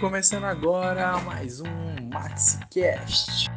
Começando 0.00 0.44
agora 0.44 1.18
mais 1.22 1.60
um 1.62 1.66
MaxiCast. 2.12 3.48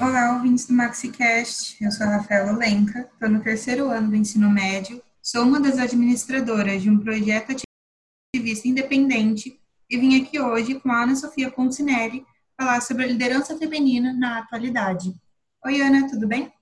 Olá, 0.00 0.34
ouvintes 0.34 0.66
do 0.66 0.72
MaxiCast. 0.72 1.84
Eu 1.84 1.92
sou 1.92 2.04
a 2.04 2.16
Rafaela 2.16 2.50
Lenca, 2.50 3.08
estou 3.12 3.28
no 3.28 3.40
terceiro 3.40 3.88
ano 3.90 4.10
do 4.10 4.16
ensino 4.16 4.50
médio, 4.50 5.00
sou 5.22 5.44
uma 5.44 5.60
das 5.60 5.78
administradoras 5.78 6.82
de 6.82 6.90
um 6.90 6.98
projeto 6.98 7.54
ativista 8.34 8.66
independente 8.66 9.56
e 9.88 9.96
vim 9.96 10.20
aqui 10.20 10.40
hoje 10.40 10.80
com 10.80 10.90
a 10.90 11.04
Ana 11.04 11.14
Sofia 11.14 11.48
Poncinelli 11.48 12.26
falar 12.60 12.80
sobre 12.80 13.04
a 13.04 13.06
liderança 13.06 13.56
feminina 13.56 14.12
na 14.12 14.40
atualidade. 14.40 15.14
Oi, 15.64 15.80
Ana, 15.80 16.08
tudo 16.10 16.26
bem? 16.26 16.52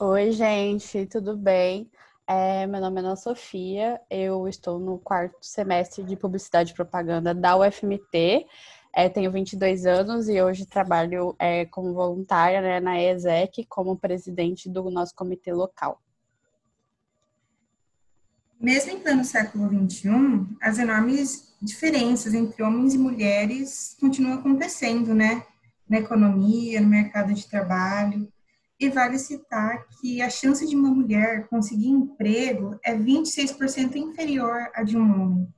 Oi, 0.00 0.32
gente, 0.32 1.04
tudo 1.04 1.36
bem? 1.36 1.90
É, 2.28 2.66
meu 2.66 2.80
nome 2.80 3.00
é 3.00 3.04
Ana 3.04 3.14
Sofia, 3.14 4.00
eu 4.10 4.48
estou 4.48 4.80
no 4.80 4.98
quarto 4.98 5.36
semestre 5.40 6.02
de 6.02 6.16
Publicidade 6.16 6.72
e 6.72 6.74
Propaganda 6.74 7.32
da 7.32 7.56
UFMT, 7.56 8.44
é, 8.92 9.08
tenho 9.08 9.30
22 9.30 9.86
anos 9.86 10.28
e 10.28 10.42
hoje 10.42 10.66
trabalho 10.66 11.36
é, 11.38 11.66
como 11.66 11.94
voluntária 11.94 12.60
né, 12.60 12.80
na 12.80 13.00
ESEC, 13.00 13.64
como 13.68 13.96
presidente 13.96 14.68
do 14.68 14.90
nosso 14.90 15.14
comitê 15.14 15.52
local. 15.52 16.02
Mesmo 18.58 18.90
em 18.90 18.98
pleno 18.98 19.22
século 19.22 19.68
XXI, 19.68 20.10
as 20.60 20.80
enormes 20.80 21.54
diferenças 21.62 22.34
entre 22.34 22.60
homens 22.60 22.94
e 22.94 22.98
mulheres 22.98 23.96
continuam 24.00 24.38
acontecendo, 24.38 25.14
né? 25.14 25.44
Na 25.88 25.98
economia, 25.98 26.80
no 26.80 26.88
mercado 26.88 27.32
de 27.34 27.46
trabalho. 27.46 28.32
E 28.78 28.90
vale 28.90 29.18
citar 29.18 29.86
que 30.00 30.20
a 30.20 30.28
chance 30.28 30.66
de 30.66 30.76
uma 30.76 30.90
mulher 30.90 31.48
conseguir 31.48 31.88
emprego 31.88 32.78
é 32.84 32.94
26% 32.94 33.96
inferior 33.96 34.70
à 34.74 34.82
de 34.82 34.96
um 34.96 35.22
homem. 35.22 35.48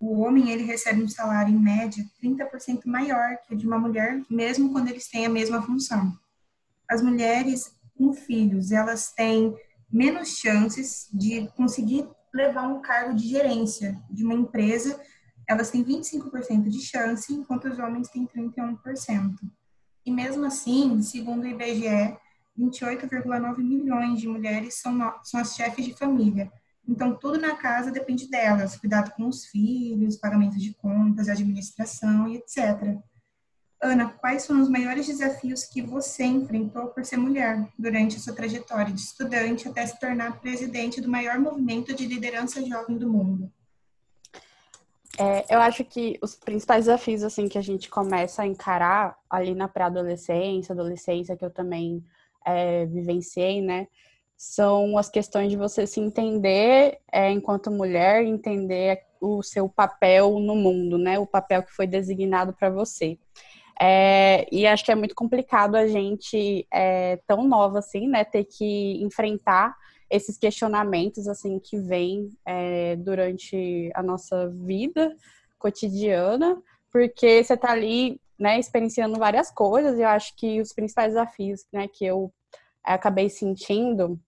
O 0.00 0.20
homem 0.20 0.50
ele 0.50 0.64
recebe 0.64 1.02
um 1.02 1.08
salário 1.08 1.54
em 1.54 1.58
média 1.58 2.04
30% 2.22 2.82
maior 2.84 3.38
que 3.38 3.54
o 3.54 3.56
de 3.56 3.66
uma 3.66 3.78
mulher, 3.78 4.20
mesmo 4.28 4.72
quando 4.72 4.88
eles 4.88 5.08
têm 5.08 5.24
a 5.24 5.30
mesma 5.30 5.62
função. 5.62 6.12
As 6.90 7.00
mulheres 7.00 7.72
com 7.96 8.12
filhos, 8.12 8.72
elas 8.72 9.12
têm 9.12 9.56
menos 9.90 10.36
chances 10.36 11.08
de 11.12 11.48
conseguir 11.56 12.08
levar 12.34 12.66
um 12.66 12.82
cargo 12.82 13.14
de 13.14 13.28
gerência 13.28 13.96
de 14.10 14.24
uma 14.24 14.34
empresa, 14.34 15.00
elas 15.48 15.70
têm 15.70 15.84
25% 15.84 16.68
de 16.68 16.80
chance, 16.80 17.32
enquanto 17.32 17.68
os 17.68 17.78
homens 17.78 18.08
têm 18.08 18.26
31%. 18.26 19.36
E 20.04 20.10
mesmo 20.10 20.44
assim, 20.44 21.00
segundo 21.00 21.44
o 21.44 21.46
IBGE, 21.46 22.16
28,9 22.58 23.58
milhões 23.58 24.20
de 24.20 24.28
mulheres 24.28 24.74
são, 24.74 24.98
são 25.22 25.40
as 25.40 25.54
chefes 25.54 25.84
de 25.84 25.94
família. 25.94 26.50
Então, 26.86 27.14
tudo 27.14 27.38
na 27.38 27.54
casa 27.54 27.90
depende 27.90 28.28
delas, 28.28 28.76
cuidado 28.76 29.10
com 29.12 29.26
os 29.26 29.46
filhos, 29.46 30.16
pagamento 30.16 30.58
de 30.58 30.74
contas, 30.74 31.28
administração 31.28 32.28
e 32.28 32.36
etc. 32.36 32.98
Ana, 33.82 34.08
quais 34.08 34.46
foram 34.46 34.62
os 34.62 34.68
maiores 34.68 35.06
desafios 35.06 35.64
que 35.64 35.82
você 35.82 36.24
enfrentou 36.24 36.88
por 36.88 37.04
ser 37.04 37.16
mulher 37.16 37.68
durante 37.78 38.16
a 38.16 38.20
sua 38.20 38.34
trajetória 38.34 38.92
de 38.92 39.00
estudante 39.00 39.68
até 39.68 39.86
se 39.86 39.98
tornar 39.98 40.40
presidente 40.40 41.00
do 41.00 41.08
maior 41.08 41.38
movimento 41.38 41.94
de 41.94 42.06
liderança 42.06 42.64
jovem 42.64 42.96
do 42.96 43.10
mundo? 43.10 43.52
É, 45.18 45.54
eu 45.54 45.60
acho 45.60 45.84
que 45.84 46.18
os 46.22 46.34
principais 46.34 46.86
desafios 46.86 47.22
assim 47.22 47.48
que 47.48 47.58
a 47.58 47.62
gente 47.62 47.88
começa 47.88 48.42
a 48.42 48.46
encarar 48.46 49.16
ali 49.30 49.54
na 49.54 49.68
pré-adolescência, 49.68 50.72
adolescência, 50.72 51.36
que 51.36 51.44
eu 51.44 51.50
também 51.50 52.04
é, 52.44 52.86
vivenciei, 52.86 53.60
né, 53.60 53.86
são 54.36 54.98
as 54.98 55.08
questões 55.08 55.50
de 55.50 55.56
você 55.56 55.86
se 55.86 56.00
entender 56.00 56.98
é, 57.10 57.30
enquanto 57.30 57.70
mulher, 57.70 58.24
entender 58.24 59.00
o 59.20 59.42
seu 59.42 59.68
papel 59.68 60.38
no 60.38 60.54
mundo, 60.54 60.98
né, 60.98 61.18
o 61.18 61.26
papel 61.26 61.62
que 61.62 61.72
foi 61.72 61.86
designado 61.86 62.52
para 62.52 62.68
você. 62.68 63.18
É, 63.80 64.46
e 64.52 64.66
acho 64.66 64.84
que 64.84 64.92
é 64.92 64.94
muito 64.94 65.14
complicado 65.14 65.74
a 65.74 65.86
gente, 65.86 66.66
é, 66.72 67.18
tão 67.26 67.46
nova 67.46 67.78
assim, 67.78 68.06
né, 68.06 68.24
ter 68.24 68.44
que 68.44 69.02
enfrentar 69.02 69.74
esses 70.08 70.38
questionamentos 70.38 71.26
assim 71.26 71.58
que 71.58 71.78
vêm 71.78 72.30
é, 72.46 72.94
durante 72.96 73.90
a 73.94 74.02
nossa 74.02 74.48
vida 74.48 75.16
cotidiana, 75.58 76.62
porque 76.92 77.42
você 77.42 77.54
está 77.54 77.72
ali, 77.72 78.20
né, 78.38 78.58
experienciando 78.58 79.18
várias 79.18 79.50
coisas. 79.50 79.98
Eu 79.98 80.08
acho 80.08 80.34
que 80.36 80.60
os 80.60 80.72
principais 80.72 81.14
desafios, 81.14 81.64
né, 81.72 81.88
que 81.88 82.04
eu 82.04 82.32
acabei 82.82 83.28
sentindo 83.28 84.20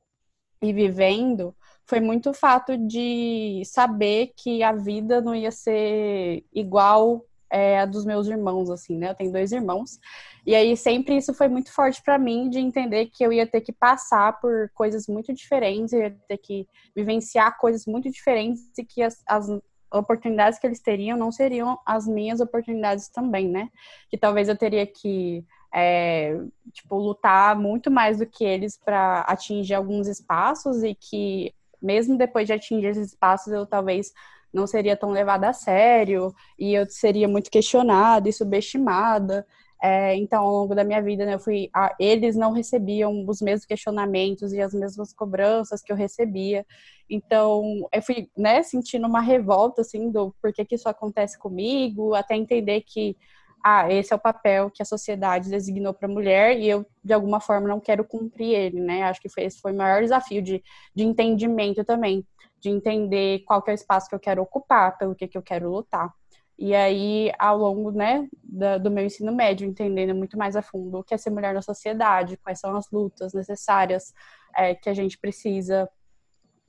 e 0.63 0.73
vivendo 0.73 1.55
foi 1.85 2.01
muito 2.01 2.31
o 2.31 2.35
fato 2.35 2.77
de 2.77 3.63
saber 3.65 4.33
que 4.37 4.63
a 4.63 4.73
vida 4.73 5.21
não 5.21 5.35
ia 5.35 5.53
ser 5.53 6.45
igual 6.53 7.25
é, 7.51 7.81
a 7.81 7.87
dos 7.87 8.05
meus 8.05 8.27
irmãos, 8.27 8.71
assim, 8.71 8.97
né? 8.97 9.11
Eu 9.11 9.15
tenho 9.15 9.33
dois 9.33 9.53
irmãos. 9.53 9.99
E 10.45 10.55
aí 10.55 10.77
sempre 10.77 11.17
isso 11.17 11.33
foi 11.33 11.49
muito 11.49 11.73
forte 11.73 12.03
para 12.03 12.19
mim 12.19 12.51
de 12.51 12.59
entender 12.59 13.07
que 13.07 13.25
eu 13.25 13.33
ia 13.33 13.47
ter 13.47 13.61
que 13.61 13.73
passar 13.73 14.41
por 14.41 14.71
coisas 14.75 15.07
muito 15.07 15.33
diferentes, 15.33 15.93
eu 15.93 16.01
ia 16.01 16.17
ter 16.29 16.39
que 16.39 16.67
vivenciar 16.95 17.57
coisas 17.59 17.87
muito 17.87 18.11
diferentes 18.11 18.63
e 18.77 18.85
que 18.85 19.03
as, 19.03 19.23
as 19.29 19.49
oportunidades 19.97 20.59
que 20.59 20.67
eles 20.67 20.81
teriam 20.81 21.19
não 21.19 21.33
seriam 21.33 21.79
as 21.85 22.07
minhas 22.07 22.41
oportunidades 22.41 23.09
também, 23.09 23.49
né? 23.49 23.69
Que 24.11 24.19
talvez 24.19 24.49
eu 24.49 24.57
teria 24.57 24.87
que 24.87 25.45
é, 25.75 26.39
tipo 26.73 26.97
lutar 26.97 27.59
muito 27.59 27.91
mais 27.91 28.19
do 28.19 28.27
que 28.27 28.45
eles 28.45 28.79
para 28.83 29.21
atingir 29.23 29.75
alguns 29.75 30.07
espaços 30.07 30.83
e 30.83 30.95
que 30.95 31.55
mesmo 31.83 32.17
depois 32.17 32.47
de 32.47 32.53
atingir 32.53 32.87
esses 32.87 33.09
espaços 33.09 33.53
eu 33.53 33.67
talvez 33.67 34.13
não 34.53 34.67
seria 34.67 34.97
tão 34.97 35.11
levada 35.11 35.49
a 35.49 35.53
sério 35.53 36.35
e 36.59 36.73
eu 36.75 36.87
seria 36.87 37.29
muito 37.29 37.51
questionada 37.51 38.29
e 38.29 38.33
subestimada. 38.33 39.47
É, 39.83 40.17
então, 40.17 40.43
ao 40.43 40.53
longo 40.53 40.75
da 40.75 40.85
minha 40.85 41.03
vida, 41.03 41.27
né, 41.27 41.35
eu 41.35 41.39
fui, 41.39 41.69
a, 41.75 41.95
eles 42.01 42.35
não 42.35 42.53
recebiam 42.53 43.25
os 43.29 43.43
mesmos 43.43 43.67
questionamentos 43.67 44.53
e 44.53 44.61
as 44.61 44.73
mesmas 44.73 45.13
cobranças 45.13 45.83
que 45.83 45.93
eu 45.93 45.97
recebia. 45.97 46.65
Então, 47.09 47.87
eu 47.93 48.03
fui, 48.03 48.29
né, 48.37 48.63
sentindo 48.63 49.07
uma 49.07 49.21
revolta, 49.21 49.83
assim, 49.83 50.11
do 50.11 50.35
porquê 50.41 50.65
que 50.65 50.75
isso 50.75 50.89
acontece 50.89 51.39
comigo, 51.39 52.15
até 52.15 52.37
entender 52.37 52.83
que, 52.83 53.17
ah, 53.65 53.93
esse 53.93 54.13
é 54.13 54.17
o 54.17 54.19
papel 54.19 54.71
que 54.71 54.83
a 54.83 54.87
sociedade 54.87 55.51
designou 55.51 55.93
para 55.93 56.09
a 56.09 56.13
mulher 56.13 56.59
e 56.59 56.69
eu, 56.69 56.87
de 57.05 57.13
alguma 57.13 57.41
forma, 57.41 57.69
não 57.69 57.81
quero 57.81 58.05
cumprir 58.05 58.55
ele, 58.55 58.81
né? 58.81 59.03
Acho 59.05 59.21
que 59.21 59.29
foi, 59.29 59.45
esse 59.45 59.61
foi 59.61 59.73
o 59.73 59.77
maior 59.77 60.03
desafio 60.03 60.41
de, 60.43 60.63
de 60.95 61.05
entendimento 61.05 61.85
também 61.85 62.25
de 62.61 62.71
entender 62.71 63.41
qual 63.47 63.63
que 63.63 63.71
é 63.71 63.75
o 63.75 63.77
espaço 63.77 64.09
que 64.09 64.15
eu 64.15 64.21
quero 64.21 64.43
ocupar, 64.43 64.97
pelo 64.99 65.15
que, 65.15 65.29
que 65.29 65.39
eu 65.39 65.43
quero 65.43 65.71
lutar. 65.71 66.13
E 66.59 66.75
aí, 66.75 67.31
ao 67.39 67.59
longo 67.59 67.91
né, 67.91 68.27
da, 68.43 68.79
do 68.79 68.91
meu 68.91 69.05
ensino 69.05 69.35
médio, 69.35 69.69
entendendo 69.69 70.15
muito 70.15 70.39
mais 70.39 70.57
a 70.57 70.63
fundo 70.63 70.99
o 70.99 71.05
que 71.05 71.15
é 71.15 71.19
ser 71.19 71.31
mulher 71.31 71.53
na 71.53 71.61
sociedade, 71.61 72.39
quais 72.39 72.59
são 72.61 72.75
as 72.75 72.91
lutas 72.91 73.35
necessárias 73.35 74.15
é, 74.57 74.75
que 74.75 74.89
a 74.89 74.95
gente 74.95 75.19
precisa 75.19 75.89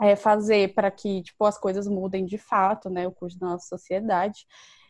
é, 0.02 0.16
fazer 0.16 0.74
para 0.74 0.92
que 0.92 1.24
tipo, 1.24 1.46
as 1.46 1.58
coisas 1.58 1.88
mudem 1.88 2.26
de 2.26 2.38
fato, 2.38 2.90
né, 2.90 3.08
o 3.08 3.12
curso 3.12 3.40
da 3.40 3.48
nossa 3.48 3.68
sociedade. 3.68 4.46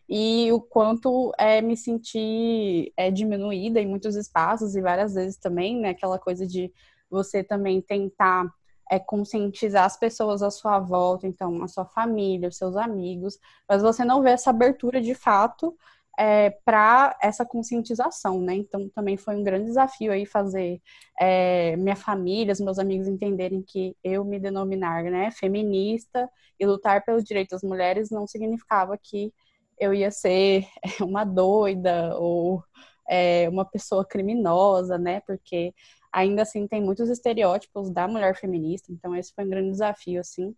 E 0.09 0.51
o 0.51 0.61
quanto 0.61 1.33
é, 1.37 1.61
me 1.61 1.75
senti 1.75 2.91
é, 2.95 3.11
diminuída 3.11 3.79
em 3.79 3.87
muitos 3.87 4.15
espaços 4.15 4.75
e 4.75 4.81
várias 4.81 5.13
vezes 5.13 5.37
também, 5.37 5.79
né, 5.79 5.89
aquela 5.89 6.17
coisa 6.17 6.47
de 6.47 6.71
você 7.09 7.43
também 7.43 7.81
tentar 7.81 8.49
é 8.91 8.99
conscientizar 8.99 9.85
as 9.85 9.97
pessoas 9.97 10.41
à 10.41 10.49
sua 10.51 10.79
volta, 10.79 11.27
então 11.27 11.63
a 11.63 11.67
sua 11.67 11.85
família, 11.85 12.49
os 12.49 12.57
seus 12.57 12.75
amigos, 12.75 13.39
mas 13.67 13.81
você 13.81 14.05
não 14.05 14.21
vê 14.21 14.31
essa 14.31 14.49
abertura 14.49 15.01
de 15.01 15.13
fato 15.15 15.75
é, 16.17 16.49
para 16.65 17.15
essa 17.21 17.45
conscientização, 17.45 18.41
né? 18.41 18.55
Então 18.55 18.89
também 18.89 19.17
foi 19.17 19.35
um 19.35 19.43
grande 19.43 19.65
desafio 19.65 20.11
aí 20.11 20.25
fazer 20.25 20.81
é, 21.19 21.75
minha 21.77 21.95
família, 21.95 22.53
os 22.53 22.59
meus 22.59 22.79
amigos 22.79 23.07
entenderem 23.07 23.61
que 23.61 23.95
eu 24.03 24.25
me 24.25 24.39
denominar, 24.39 25.03
né, 25.03 25.29
feminista 25.31 26.27
e 26.59 26.65
lutar 26.65 27.03
pelos 27.05 27.23
direitos 27.23 27.61
das 27.61 27.69
mulheres 27.69 28.09
não 28.09 28.25
significava 28.27 28.97
que 28.97 29.31
eu 29.79 29.93
ia 29.93 30.09
ser 30.09 30.65
uma 31.01 31.23
doida 31.23 32.17
ou 32.17 32.63
é, 33.07 33.47
uma 33.49 33.65
pessoa 33.65 34.03
criminosa, 34.05 34.97
né? 34.97 35.21
Porque 35.21 35.73
ainda 36.11 36.41
assim 36.41 36.67
tem 36.67 36.81
muitos 36.81 37.09
estereótipos 37.09 37.89
da 37.89 38.07
mulher 38.07 38.35
feminista, 38.35 38.91
então 38.91 39.15
esse 39.15 39.33
foi 39.33 39.45
um 39.45 39.49
grande 39.49 39.71
desafio, 39.71 40.19
assim. 40.19 40.55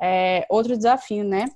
É, 0.00 0.46
outro 0.48 0.76
desafio, 0.76 1.24
né? 1.24 1.46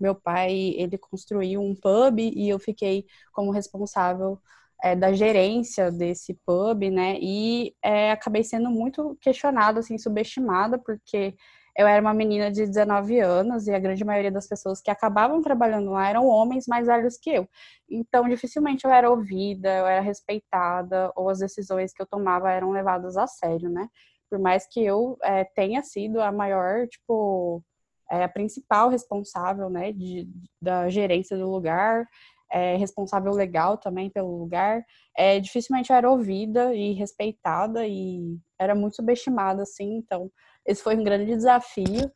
Meu 0.00 0.14
pai, 0.14 0.74
ele 0.76 0.98
construiu 0.98 1.60
um 1.62 1.74
pub 1.74 2.18
e 2.18 2.48
eu 2.48 2.58
fiquei 2.58 3.06
como 3.32 3.50
responsável 3.50 4.38
é, 4.82 4.94
da 4.94 5.12
gerência 5.12 5.90
desse 5.90 6.34
pub, 6.44 6.90
né? 6.90 7.16
E 7.20 7.74
é, 7.82 8.10
acabei 8.10 8.44
sendo 8.44 8.70
muito 8.70 9.16
questionada, 9.20 9.80
assim, 9.80 9.96
subestimada, 9.96 10.78
porque 10.78 11.34
eu 11.76 11.86
era 11.86 12.00
uma 12.00 12.14
menina 12.14 12.50
de 12.50 12.66
19 12.66 13.18
anos 13.18 13.66
e 13.66 13.74
a 13.74 13.78
grande 13.78 14.04
maioria 14.04 14.30
das 14.30 14.46
pessoas 14.46 14.80
que 14.80 14.90
acabavam 14.90 15.42
trabalhando 15.42 15.90
lá 15.90 16.08
eram 16.08 16.26
homens 16.26 16.66
mais 16.68 16.86
velhos 16.86 17.16
que 17.18 17.30
eu. 17.30 17.48
Então, 17.90 18.28
dificilmente 18.28 18.84
eu 18.84 18.92
era 18.92 19.10
ouvida, 19.10 19.68
eu 19.68 19.86
era 19.86 20.00
respeitada, 20.00 21.12
ou 21.16 21.28
as 21.28 21.40
decisões 21.40 21.92
que 21.92 22.00
eu 22.00 22.06
tomava 22.06 22.50
eram 22.50 22.70
levadas 22.70 23.16
a 23.16 23.26
sério, 23.26 23.68
né? 23.68 23.88
Por 24.30 24.38
mais 24.38 24.66
que 24.68 24.84
eu 24.84 25.16
é, 25.22 25.44
tenha 25.44 25.82
sido 25.82 26.20
a 26.20 26.30
maior, 26.30 26.86
tipo, 26.88 27.62
é 28.10 28.22
a 28.22 28.28
principal 28.28 28.88
responsável, 28.88 29.68
né, 29.68 29.92
de, 29.92 30.28
da 30.60 30.88
gerência 30.88 31.36
do 31.36 31.50
lugar, 31.50 32.06
é 32.50 32.76
responsável 32.76 33.32
legal 33.32 33.76
também 33.76 34.08
pelo 34.10 34.38
lugar, 34.38 34.84
é, 35.16 35.40
dificilmente 35.40 35.92
era 35.92 36.08
ouvida 36.08 36.74
e 36.74 36.92
respeitada 36.92 37.86
e 37.86 38.38
era 38.58 38.74
muito 38.74 38.96
subestimada, 38.96 39.62
assim, 39.62 39.96
então 39.96 40.30
esse 40.66 40.82
foi 40.82 40.96
um 40.96 41.04
grande 41.04 41.26
desafio 41.26 42.10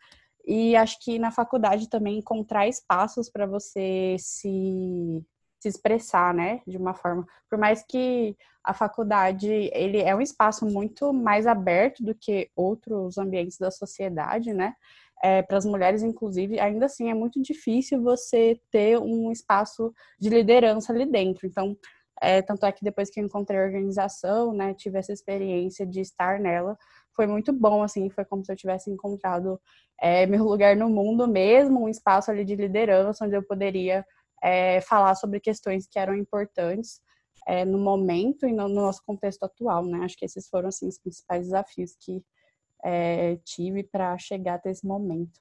e 0.47 0.75
acho 0.75 0.99
que 1.01 1.19
na 1.19 1.31
faculdade 1.31 1.91
também 1.91 2.19
encontrar 2.19 2.67
espaços 2.67 3.29
para 3.29 3.47
você 3.47 4.17
se, 4.19 5.23
se 5.61 5.69
expressar, 5.69 6.33
né, 6.33 6.63
de 6.67 6.79
uma 6.79 6.95
forma, 6.95 7.27
por 7.51 7.59
mais 7.59 7.85
que 7.87 8.35
a 8.65 8.73
faculdade 8.73 9.49
ele 9.73 9.99
é 9.99 10.15
um 10.15 10.21
espaço 10.21 10.67
muito 10.67 11.13
mais 11.13 11.47
aberto 11.47 12.03
do 12.03 12.15
que 12.15 12.51
outros 12.57 13.19
ambientes 13.19 13.59
da 13.59 13.71
sociedade, 13.71 14.53
né? 14.53 14.75
É, 15.23 15.43
para 15.43 15.57
as 15.57 15.65
mulheres, 15.65 16.03
inclusive, 16.03 16.61
ainda 16.61 16.87
assim 16.87 17.11
é 17.11 17.15
muito 17.15 17.43
difícil 17.43 18.01
você 18.03 18.61
ter 18.71 18.99
um 19.01 19.33
espaço 19.33 19.93
de 20.21 20.29
liderança 20.29 20.93
ali 20.93 21.07
dentro. 21.07 21.47
Então, 21.47 21.77
é, 22.21 22.43
tanto 22.43 22.67
é 22.67 22.73
que 22.73 22.85
depois 22.85 23.11
que 23.11 23.21
eu 23.21 23.25
encontrei 23.25 23.59
a 23.59 23.65
organização, 23.65 24.53
né, 24.53 24.75
tive 24.75 24.99
essa 24.99 25.13
experiência 25.13 25.87
de 25.87 26.01
estar 26.01 26.39
nela, 26.39 26.77
foi 27.19 27.27
muito 27.27 27.53
bom, 27.53 27.83
assim, 27.83 28.09
foi 28.11 28.25
como 28.25 28.45
se 28.45 28.53
eu 28.53 28.55
tivesse 28.55 28.89
encontrado 28.89 29.61
é, 30.01 30.25
meu 30.25 30.45
lugar 30.45 30.77
no 30.77 30.89
mundo 30.89 31.27
mesmo, 31.27 31.83
um 31.83 31.89
espaço 31.89 32.31
ali 32.31 32.45
de 32.45 32.55
liderança, 32.55 33.25
onde 33.25 33.35
eu 33.35 33.43
poderia 33.43 34.07
é, 34.41 34.81
falar 34.83 35.17
sobre 35.17 35.41
questões 35.41 35.89
que 35.89 35.99
eram 35.99 36.15
importantes 36.15 37.01
é, 37.45 37.65
no 37.65 37.77
momento 37.77 38.47
e 38.47 38.53
no, 38.53 38.69
no, 38.69 38.83
nosso 38.83 39.03
contexto 39.05 39.43
atual, 39.43 39.85
né? 39.85 40.05
Acho 40.05 40.17
que 40.17 40.25
esses 40.25 40.49
foram, 40.49 40.69
assim, 40.69 40.87
os 40.87 40.97
principais 41.01 41.47
desafios 41.47 41.97
que 41.99 42.23
é, 42.85 43.35
tive 43.45 43.83
para 43.83 44.17
chegar 44.17 44.55
até 44.55 44.71
esse 44.71 44.87
momento. 44.87 45.41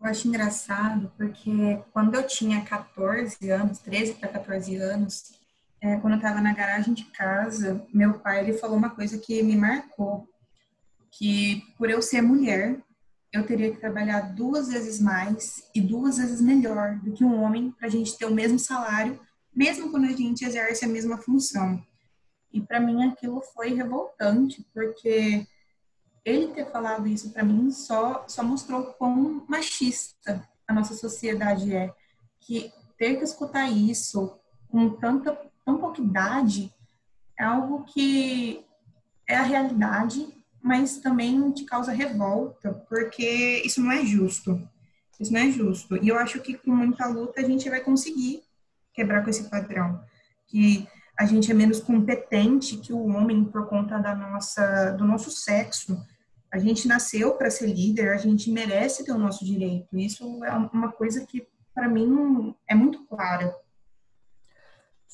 Eu 0.00 0.06
acho 0.06 0.26
engraçado 0.26 1.12
porque 1.16 1.80
quando 1.92 2.16
eu 2.16 2.26
tinha 2.26 2.64
14 2.64 3.48
anos, 3.48 3.78
13 3.78 4.14
para 4.14 4.28
14 4.28 4.74
anos, 4.74 5.40
é, 5.82 5.96
quando 5.96 6.12
eu 6.12 6.18
estava 6.18 6.40
na 6.40 6.54
garagem 6.54 6.94
de 6.94 7.04
casa, 7.06 7.84
meu 7.92 8.20
pai 8.20 8.38
ele 8.38 8.56
falou 8.56 8.76
uma 8.76 8.90
coisa 8.90 9.18
que 9.18 9.42
me 9.42 9.56
marcou, 9.56 10.28
que 11.10 11.60
por 11.76 11.90
eu 11.90 12.00
ser 12.00 12.22
mulher, 12.22 12.80
eu 13.32 13.44
teria 13.44 13.72
que 13.72 13.80
trabalhar 13.80 14.32
duas 14.32 14.68
vezes 14.68 15.00
mais 15.00 15.68
e 15.74 15.80
duas 15.80 16.18
vezes 16.18 16.40
melhor 16.40 17.00
do 17.00 17.12
que 17.12 17.24
um 17.24 17.42
homem 17.42 17.72
para 17.72 17.88
a 17.88 17.90
gente 17.90 18.16
ter 18.16 18.26
o 18.26 18.34
mesmo 18.34 18.60
salário, 18.60 19.18
mesmo 19.52 19.90
quando 19.90 20.04
a 20.04 20.12
gente 20.12 20.44
exerce 20.44 20.84
a 20.84 20.88
mesma 20.88 21.18
função. 21.18 21.82
E 22.52 22.60
para 22.60 22.78
mim 22.78 23.04
aquilo 23.08 23.42
foi 23.52 23.74
revoltante, 23.74 24.64
porque 24.72 25.44
ele 26.24 26.48
ter 26.48 26.70
falado 26.70 27.08
isso 27.08 27.32
para 27.32 27.42
mim 27.42 27.72
só 27.72 28.24
só 28.28 28.44
mostrou 28.44 28.84
quão 28.94 29.44
machista 29.48 30.48
a 30.68 30.72
nossa 30.72 30.94
sociedade 30.94 31.74
é, 31.74 31.92
que 32.38 32.72
ter 32.96 33.16
que 33.16 33.24
escutar 33.24 33.68
isso 33.68 34.38
com 34.68 34.88
tanta 34.90 35.51
tão 35.64 35.78
pouca 35.78 36.00
idade 36.00 36.72
é 37.38 37.44
algo 37.44 37.84
que 37.84 38.64
é 39.28 39.36
a 39.36 39.42
realidade, 39.42 40.26
mas 40.62 40.98
também 40.98 41.50
te 41.52 41.64
causa 41.64 41.92
revolta, 41.92 42.72
porque 42.88 43.62
isso 43.64 43.80
não 43.80 43.90
é 43.90 44.04
justo. 44.04 44.60
Isso 45.18 45.32
não 45.32 45.40
é 45.40 45.50
justo. 45.50 45.96
E 45.96 46.08
eu 46.08 46.18
acho 46.18 46.40
que 46.40 46.54
com 46.54 46.72
muita 46.72 47.06
luta 47.06 47.40
a 47.40 47.44
gente 47.44 47.68
vai 47.70 47.80
conseguir 47.80 48.42
quebrar 48.92 49.22
com 49.22 49.30
esse 49.30 49.48
padrão, 49.48 50.00
que 50.46 50.86
a 51.18 51.24
gente 51.24 51.50
é 51.50 51.54
menos 51.54 51.80
competente 51.80 52.78
que 52.78 52.92
o 52.92 53.06
homem 53.06 53.44
por 53.44 53.68
conta 53.68 53.98
da 53.98 54.14
nossa 54.14 54.90
do 54.92 55.04
nosso 55.04 55.30
sexo. 55.30 55.96
A 56.52 56.58
gente 56.58 56.86
nasceu 56.86 57.34
para 57.34 57.50
ser 57.50 57.66
líder, 57.66 58.12
a 58.12 58.18
gente 58.18 58.50
merece 58.50 59.04
ter 59.04 59.12
o 59.12 59.18
nosso 59.18 59.44
direito. 59.44 59.96
Isso 59.96 60.44
é 60.44 60.52
uma 60.52 60.92
coisa 60.92 61.24
que 61.24 61.46
para 61.74 61.88
mim 61.88 62.54
é 62.68 62.74
muito 62.74 63.06
clara. 63.06 63.54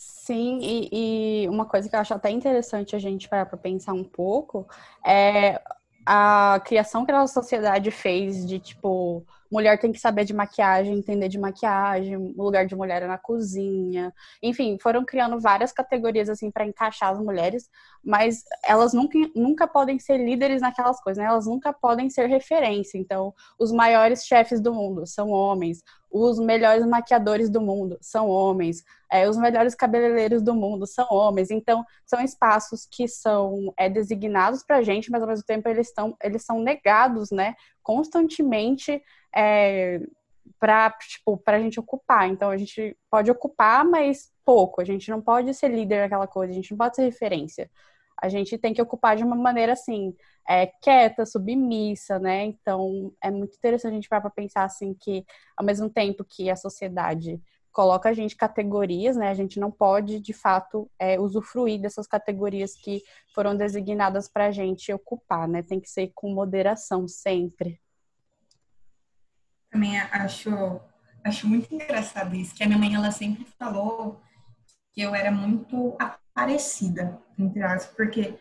Sim, 0.00 0.60
e, 0.62 1.42
e, 1.44 1.48
uma 1.48 1.66
coisa 1.66 1.88
que 1.88 1.96
eu 1.96 1.98
acho 1.98 2.14
até 2.14 2.30
interessante 2.30 2.94
a 2.94 3.00
gente 3.00 3.28
parar 3.28 3.46
para 3.46 3.58
pensar 3.58 3.94
um 3.94 4.04
pouco 4.04 4.64
é 5.04 5.60
a 6.06 6.60
criação 6.64 7.04
que 7.04 7.10
a 7.10 7.18
nossa 7.18 7.34
sociedade 7.34 7.90
fez 7.90 8.46
de 8.46 8.60
tipo 8.60 9.26
mulher 9.50 9.78
tem 9.78 9.90
que 9.90 9.98
saber 9.98 10.24
de 10.24 10.32
maquiagem, 10.32 10.96
entender 10.96 11.28
de 11.28 11.38
maquiagem, 11.38 12.16
o 12.16 12.42
lugar 12.42 12.66
de 12.66 12.76
mulher 12.76 13.02
é 13.02 13.06
na 13.06 13.18
cozinha. 13.18 14.12
Enfim, 14.42 14.78
foram 14.80 15.04
criando 15.04 15.40
várias 15.40 15.72
categorias 15.72 16.28
assim 16.28 16.50
para 16.50 16.66
encaixar 16.66 17.10
as 17.10 17.18
mulheres, 17.18 17.68
mas 18.04 18.44
elas 18.64 18.92
nunca, 18.92 19.18
nunca 19.34 19.66
podem 19.66 19.98
ser 19.98 20.18
líderes 20.18 20.60
naquelas 20.60 21.00
coisas, 21.00 21.22
né? 21.22 21.28
Elas 21.28 21.46
nunca 21.46 21.72
podem 21.72 22.08
ser 22.10 22.26
referência. 22.26 22.98
Então, 22.98 23.34
os 23.58 23.72
maiores 23.72 24.24
chefes 24.24 24.60
do 24.60 24.72
mundo 24.72 25.06
são 25.06 25.30
homens, 25.30 25.82
os 26.10 26.38
melhores 26.38 26.86
maquiadores 26.86 27.50
do 27.50 27.60
mundo 27.60 27.98
são 28.00 28.28
homens, 28.28 28.82
é, 29.10 29.28
os 29.28 29.36
melhores 29.36 29.74
cabeleireiros 29.74 30.42
do 30.42 30.54
mundo 30.54 30.86
são 30.86 31.06
homens. 31.10 31.50
Então, 31.50 31.84
são 32.06 32.20
espaços 32.20 32.86
que 32.90 33.06
são 33.06 33.72
é, 33.76 33.88
designados 33.88 34.62
para 34.62 34.76
a 34.76 34.82
gente, 34.82 35.10
mas 35.10 35.22
ao 35.22 35.28
mesmo 35.28 35.44
tempo 35.44 35.68
eles, 35.68 35.88
estão, 35.88 36.16
eles 36.22 36.44
são 36.44 36.60
negados, 36.60 37.30
né? 37.30 37.54
Constantemente 37.82 39.02
é, 39.34 40.00
para 40.58 40.90
tipo, 40.90 41.40
a 41.46 41.58
gente 41.58 41.78
ocupar. 41.78 42.28
Então, 42.28 42.50
a 42.50 42.56
gente 42.56 42.96
pode 43.10 43.30
ocupar, 43.30 43.84
mas 43.84 44.30
pouco. 44.44 44.80
A 44.80 44.84
gente 44.84 45.10
não 45.10 45.20
pode 45.20 45.52
ser 45.54 45.68
líder 45.68 46.02
naquela 46.02 46.26
coisa, 46.26 46.52
a 46.52 46.56
gente 46.56 46.70
não 46.70 46.78
pode 46.78 46.96
ser 46.96 47.02
referência. 47.02 47.70
A 48.20 48.28
gente 48.28 48.58
tem 48.58 48.74
que 48.74 48.82
ocupar 48.82 49.16
de 49.16 49.24
uma 49.24 49.36
maneira 49.36 49.72
assim, 49.72 50.14
é, 50.48 50.66
quieta, 50.66 51.24
submissa, 51.24 52.18
né? 52.18 52.44
Então, 52.44 53.12
é 53.22 53.30
muito 53.30 53.56
interessante 53.56 53.92
a 53.92 53.94
gente 53.94 54.08
para 54.08 54.30
pensar 54.30 54.64
assim 54.64 54.94
que, 54.94 55.24
ao 55.56 55.64
mesmo 55.64 55.88
tempo 55.88 56.24
que 56.24 56.50
a 56.50 56.56
sociedade 56.56 57.40
coloca 57.72 58.08
a 58.08 58.12
gente 58.12 58.36
categorias, 58.36 59.16
né? 59.16 59.28
A 59.28 59.34
gente 59.34 59.60
não 59.60 59.70
pode, 59.70 60.20
de 60.20 60.32
fato, 60.32 60.90
é, 60.98 61.20
usufruir 61.20 61.80
dessas 61.80 62.06
categorias 62.06 62.74
que 62.74 63.02
foram 63.34 63.56
designadas 63.56 64.28
para 64.28 64.46
a 64.46 64.50
gente 64.50 64.92
ocupar, 64.92 65.46
né? 65.46 65.62
Tem 65.62 65.78
que 65.78 65.88
ser 65.88 66.10
com 66.14 66.32
moderação 66.32 67.06
sempre 67.06 67.80
também 69.70 69.98
acho, 69.98 70.50
acho 71.24 71.46
muito 71.46 71.72
engraçado 71.72 72.34
isso, 72.34 72.54
que 72.54 72.62
a 72.62 72.66
minha 72.66 72.78
mãe, 72.78 72.94
ela 72.94 73.10
sempre 73.10 73.44
falou 73.58 74.20
que 74.92 75.00
eu 75.02 75.14
era 75.14 75.30
muito 75.30 75.96
aparecida, 76.38 77.20
entre 77.36 77.60
aspas, 77.62 77.94
porque 77.96 78.38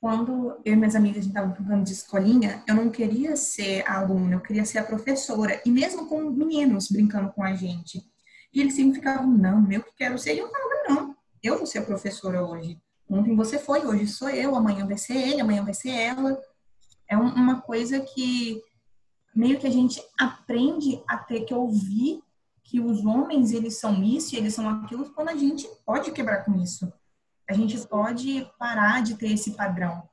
quando 0.00 0.60
eu 0.64 0.72
e 0.72 0.76
minhas 0.76 0.96
amigas 0.96 1.24
estavam 1.24 1.54
falando 1.54 1.84
de 1.84 1.92
escolinha, 1.92 2.62
eu 2.66 2.74
não 2.74 2.90
queria 2.90 3.36
ser 3.36 3.84
a 3.86 3.98
aluna, 3.98 4.34
eu 4.34 4.40
queria 4.40 4.64
ser 4.64 4.78
a 4.78 4.84
professora, 4.84 5.60
e 5.64 5.70
mesmo 5.70 6.06
com 6.06 6.30
meninos 6.30 6.88
brincando 6.88 7.32
com 7.32 7.42
a 7.42 7.54
gente. 7.54 8.02
E 8.52 8.60
eles 8.60 8.74
sempre 8.74 8.98
ficavam, 8.98 9.28
não, 9.28 9.70
eu 9.70 9.82
que 9.82 9.94
quero 9.96 10.18
ser, 10.18 10.34
e 10.34 10.38
eu 10.38 10.50
falava, 10.50 10.74
não, 10.88 11.16
eu 11.42 11.56
vou 11.56 11.66
ser 11.66 11.78
a 11.78 11.82
professora 11.82 12.44
hoje. 12.44 12.80
Ontem 13.08 13.36
você 13.36 13.58
foi, 13.58 13.86
hoje 13.86 14.06
sou 14.06 14.28
eu, 14.28 14.54
amanhã 14.54 14.86
vai 14.86 14.98
ser 14.98 15.16
ele, 15.16 15.40
amanhã 15.40 15.64
vai 15.64 15.74
ser 15.74 15.90
ela. 15.90 16.38
É 17.08 17.16
uma 17.16 17.60
coisa 17.60 18.00
que 18.00 18.60
meio 19.34 19.58
que 19.58 19.66
a 19.66 19.70
gente 19.70 20.02
aprende 20.18 21.02
a 21.08 21.16
ter 21.16 21.44
que 21.44 21.54
ouvir 21.54 22.20
que 22.62 22.80
os 22.80 23.04
homens, 23.04 23.52
eles 23.52 23.78
são 23.78 24.02
isso 24.04 24.34
e 24.34 24.38
eles 24.38 24.52
são 24.52 24.68
aquilo, 24.68 25.10
quando 25.14 25.30
a 25.30 25.36
gente 25.36 25.66
pode 25.86 26.10
quebrar 26.12 26.44
com 26.44 26.54
isso. 26.56 26.92
A 27.48 27.54
gente 27.54 27.78
pode 27.86 28.46
parar 28.58 29.02
de 29.02 29.16
ter 29.16 29.32
esse 29.32 29.52
padrão. 29.52 30.08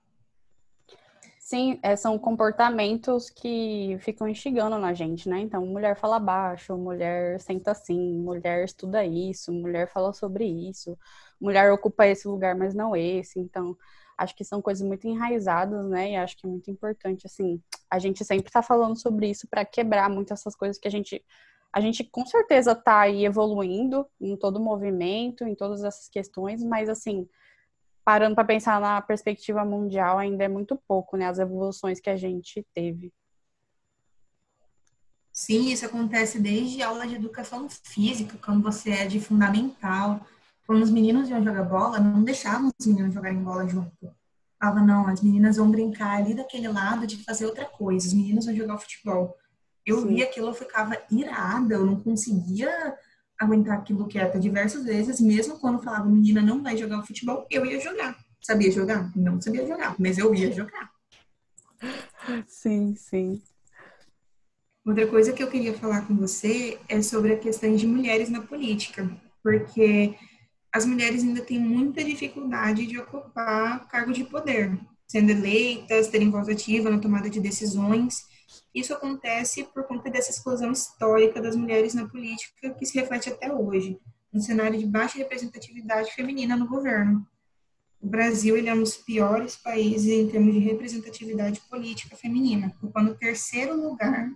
Sim, 1.46 1.80
é, 1.84 1.96
são 1.96 2.18
comportamentos 2.18 3.30
que 3.30 3.98
ficam 4.00 4.27
instigando 4.27 4.80
na 4.80 4.96
gente, 4.96 5.30
né? 5.30 5.42
Então, 5.42 5.63
mulher 5.63 5.96
fala 5.96 6.18
baixo, 6.18 6.75
mulher 6.75 7.39
senta 7.39 7.70
assim, 7.70 8.18
mulher 8.20 8.65
estuda 8.65 9.06
isso, 9.06 9.54
mulher 9.54 9.88
fala 9.88 10.12
sobre 10.12 10.44
isso, 10.44 10.98
mulher 11.39 11.72
ocupa 11.72 12.08
esse 12.08 12.27
lugar, 12.27 12.56
mas 12.56 12.74
não 12.74 12.96
esse. 12.96 13.39
Então, 13.39 13.77
acho 14.18 14.36
que 14.36 14.44
são 14.44 14.60
coisas 14.60 14.86
muito 14.88 15.08
enraizadas, 15.08 15.86
né? 15.88 16.13
E 16.13 16.15
acho 16.15 16.36
que 16.36 16.48
é 16.48 16.50
muito 16.50 16.72
importante, 16.72 17.27
assim, 17.27 17.62
a 17.92 18.00
gente 18.00 18.25
sempre 18.25 18.51
tá 18.51 18.63
falando 18.63 19.00
sobre 19.00 19.30
isso 19.30 19.48
para 19.48 19.63
quebrar 19.63 20.10
muito 20.10 20.34
essas 20.34 20.56
coisas 20.56 20.80
que 20.80 20.88
a 20.88 20.92
gente. 20.92 21.24
A 21.75 21.82
gente 21.82 22.05
com 22.05 22.25
certeza 22.25 22.74
tá 22.74 23.01
aí 23.01 23.25
evoluindo 23.25 24.08
em 24.22 24.38
todo 24.38 24.55
o 24.55 24.63
movimento, 24.63 25.44
em 25.44 25.53
todas 25.53 25.84
essas 25.84 26.08
questões, 26.08 26.63
mas 26.63 26.88
assim, 26.88 27.27
parando 28.01 28.34
para 28.34 28.46
pensar 28.46 28.79
na 28.79 29.01
perspectiva 29.01 29.65
mundial, 29.65 30.17
ainda 30.17 30.46
é 30.46 30.48
muito 30.48 30.79
pouco, 30.88 31.17
né? 31.17 31.27
As 31.27 31.38
evoluções 31.38 32.00
que 32.00 32.10
a 32.10 32.15
gente 32.15 32.65
teve. 32.74 33.12
Sim, 35.34 35.70
isso 35.70 35.86
acontece 35.86 36.39
desde 36.39 36.82
aula 36.82 37.05
de 37.05 37.15
educação 37.15 37.67
física, 37.67 38.38
quando 38.41 38.63
você 38.63 38.91
é 38.91 39.05
de 39.05 39.20
fundamental, 39.20 40.25
quando 40.65 40.82
os 40.82 40.89
meninos 40.89 41.29
iam 41.29 41.44
jogar 41.44 41.63
bola, 41.63 42.00
não 42.00 42.24
deixavam 42.24 42.72
os 42.79 42.88
meninos 42.88 43.13
jogarem 43.13 43.44
bola 43.44 43.67
junto. 43.67 44.15
Falava, 44.58 44.79
não, 44.79 45.10
as 45.10 45.22
meninas 45.22 45.58
vão 45.58 45.70
brincar 45.70 46.20
ali 46.20 46.34
daquele 46.34 46.70
lado 46.70 47.05
de 47.05 47.22
fazer 47.22 47.46
outra 47.46 47.65
coisa, 47.65 48.08
os 48.08 48.13
meninos 48.13 48.46
vão 48.46 48.55
jogar 48.55 48.77
futebol. 48.77 49.38
Eu 49.86 50.01
Sim. 50.01 50.08
via 50.08 50.25
aquilo, 50.25 50.48
eu 50.48 50.54
ficava 50.54 50.98
irada, 51.12 51.75
eu 51.75 51.86
não 51.86 52.00
conseguia 52.00 52.96
aguentar 53.39 53.77
aquilo 53.77 54.08
quieta 54.08 54.39
diversas 54.39 54.84
vezes, 54.86 55.20
mesmo 55.20 55.60
quando 55.60 55.84
falava, 55.84 56.10
menina 56.10 56.42
não 56.42 56.63
vai 56.63 56.77
jogar 56.77 57.04
futebol, 57.04 57.46
eu 57.51 57.65
ia 57.65 57.80
jogar. 57.80 58.18
Sabia 58.42 58.72
jogar? 58.72 59.12
Não 59.15 59.42
sabia 59.42 59.68
jogar, 59.68 59.96
mas 60.00 60.18
eu 60.18 60.34
ia 60.34 60.51
jogar. 60.51 60.92
Sim, 62.48 62.96
sim. 62.96 63.42
Outra 64.86 65.08
coisa 65.08 65.34
que 65.34 65.42
eu 65.42 65.50
queria 65.50 65.74
falar 65.74 66.08
com 66.08 66.15
você 66.15 66.80
é 66.88 67.01
sobre 67.01 67.34
a 67.34 67.39
questão 67.39 67.75
de 67.75 67.88
mulheres 67.88 68.30
na 68.30 68.42
política, 68.42 69.10
porque 69.42 70.15
as 70.72 70.86
mulheres 70.86 71.24
ainda 71.24 71.42
têm 71.42 71.60
muita 71.60 72.04
dificuldade 72.04 72.86
de 72.86 73.00
ocupar 73.00 73.88
cargo 73.88 74.13
de 74.13 74.24
poder, 74.25 74.77
sendo 75.08 75.32
eleitas, 75.32 76.10
terem 76.10 76.30
voz 76.30 76.48
ativa 76.48 76.89
na 76.89 77.00
tomada 77.00 77.30
de 77.30 77.39
decisões. 77.39 78.25
Isso 78.74 78.94
acontece 78.94 79.64
por 79.66 79.84
conta 79.84 80.10
dessa 80.10 80.32
exclusão 80.32 80.72
histórica 80.72 81.42
das 81.42 81.56
mulheres 81.56 81.94
na 81.94 82.08
política 82.08 82.70
que 82.72 82.86
se 82.86 83.00
reflete 83.00 83.30
até 83.30 83.54
hoje, 83.54 84.00
um 84.34 84.42
cenário 84.42 84.78
de 84.78 84.86
baixa 84.86 85.18
representatividade 85.18 86.12
feminina 86.14 86.56
no 86.56 86.68
governo. 86.68 87.26
O 88.02 88.08
Brasil 88.08 88.56
ele 88.56 88.70
é 88.70 88.74
um 88.74 88.82
dos 88.82 88.98
piores 88.98 89.56
países 89.56 90.08
em 90.08 90.30
termos 90.30 90.54
de 90.54 90.60
representatividade 90.60 91.62
política 91.70 92.16
feminina, 92.16 92.74
ocupando 92.78 93.12
o 93.12 93.16
terceiro 93.16 93.76
lugar 93.76 94.30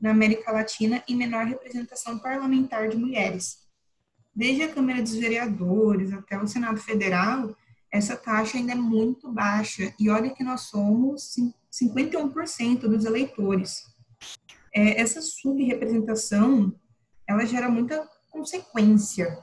na 0.00 0.10
América 0.10 0.50
Latina 0.50 1.02
e 1.06 1.14
menor 1.14 1.44
representação 1.44 2.18
parlamentar 2.18 2.88
de 2.88 2.96
mulheres. 2.96 3.58
Desde 4.34 4.62
a 4.62 4.72
Câmara 4.72 5.02
dos 5.02 5.14
Vereadores 5.14 6.12
até 6.12 6.40
o 6.40 6.48
Senado 6.48 6.80
Federal, 6.80 7.54
essa 7.92 8.16
taxa 8.16 8.56
ainda 8.56 8.72
é 8.72 8.76
muito 8.76 9.30
baixa. 9.30 9.92
E 9.98 10.08
olha 10.08 10.30
que 10.30 10.42
nós 10.42 10.62
somos 10.62 11.36
51% 11.72 12.80
dos 12.80 13.04
eleitores. 13.04 13.82
É, 14.74 15.00
essa 15.00 15.20
subrepresentação, 15.20 16.74
ela 17.28 17.46
gera 17.46 17.68
muita 17.68 18.08
consequência, 18.30 19.38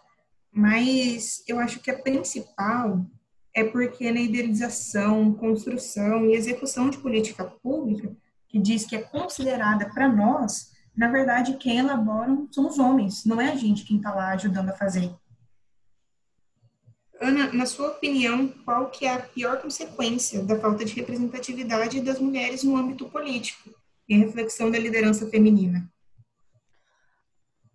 mas 0.52 1.44
eu 1.48 1.60
acho 1.60 1.80
que 1.80 1.92
a 1.92 2.00
principal 2.00 3.06
é 3.56 3.64
porque 3.64 4.12
na 4.12 4.20
idealização, 4.20 5.34
construção 5.34 6.26
e 6.26 6.34
execução 6.34 6.90
de 6.90 6.98
política 6.98 7.44
pública, 7.44 8.16
que 8.48 8.60
diz 8.60 8.86
que 8.86 8.96
é 8.96 9.02
considerada 9.02 9.90
para 9.90 10.08
nós, 10.08 10.72
na 10.96 11.08
verdade, 11.08 11.58
quem 11.58 11.78
elabora 11.78 12.36
são 12.52 12.68
os 12.68 12.80
homens, 12.80 13.26
não 13.26 13.40
é 13.40 13.52
a 13.52 13.56
gente 13.56 13.86
quem 13.86 13.98
está 13.98 14.14
lá 14.14 14.30
ajudando 14.32 14.70
a 14.70 14.76
fazer. 14.76 15.14
Ana, 17.22 17.52
na 17.52 17.66
sua 17.66 17.90
opinião, 17.90 18.48
qual 18.64 18.90
que 18.90 19.06
é 19.06 19.14
a 19.14 19.20
pior 19.20 19.62
consequência 19.62 20.42
da 20.42 20.58
falta 20.58 20.86
de 20.86 20.94
representatividade 20.94 22.00
das 22.00 22.18
mulheres 22.18 22.64
no 22.64 22.78
âmbito 22.78 23.10
político 23.10 23.70
e 24.08 24.18
reflexão 24.18 24.72
da 24.72 24.80
liderança 24.80 25.28
feminina? 25.30 25.90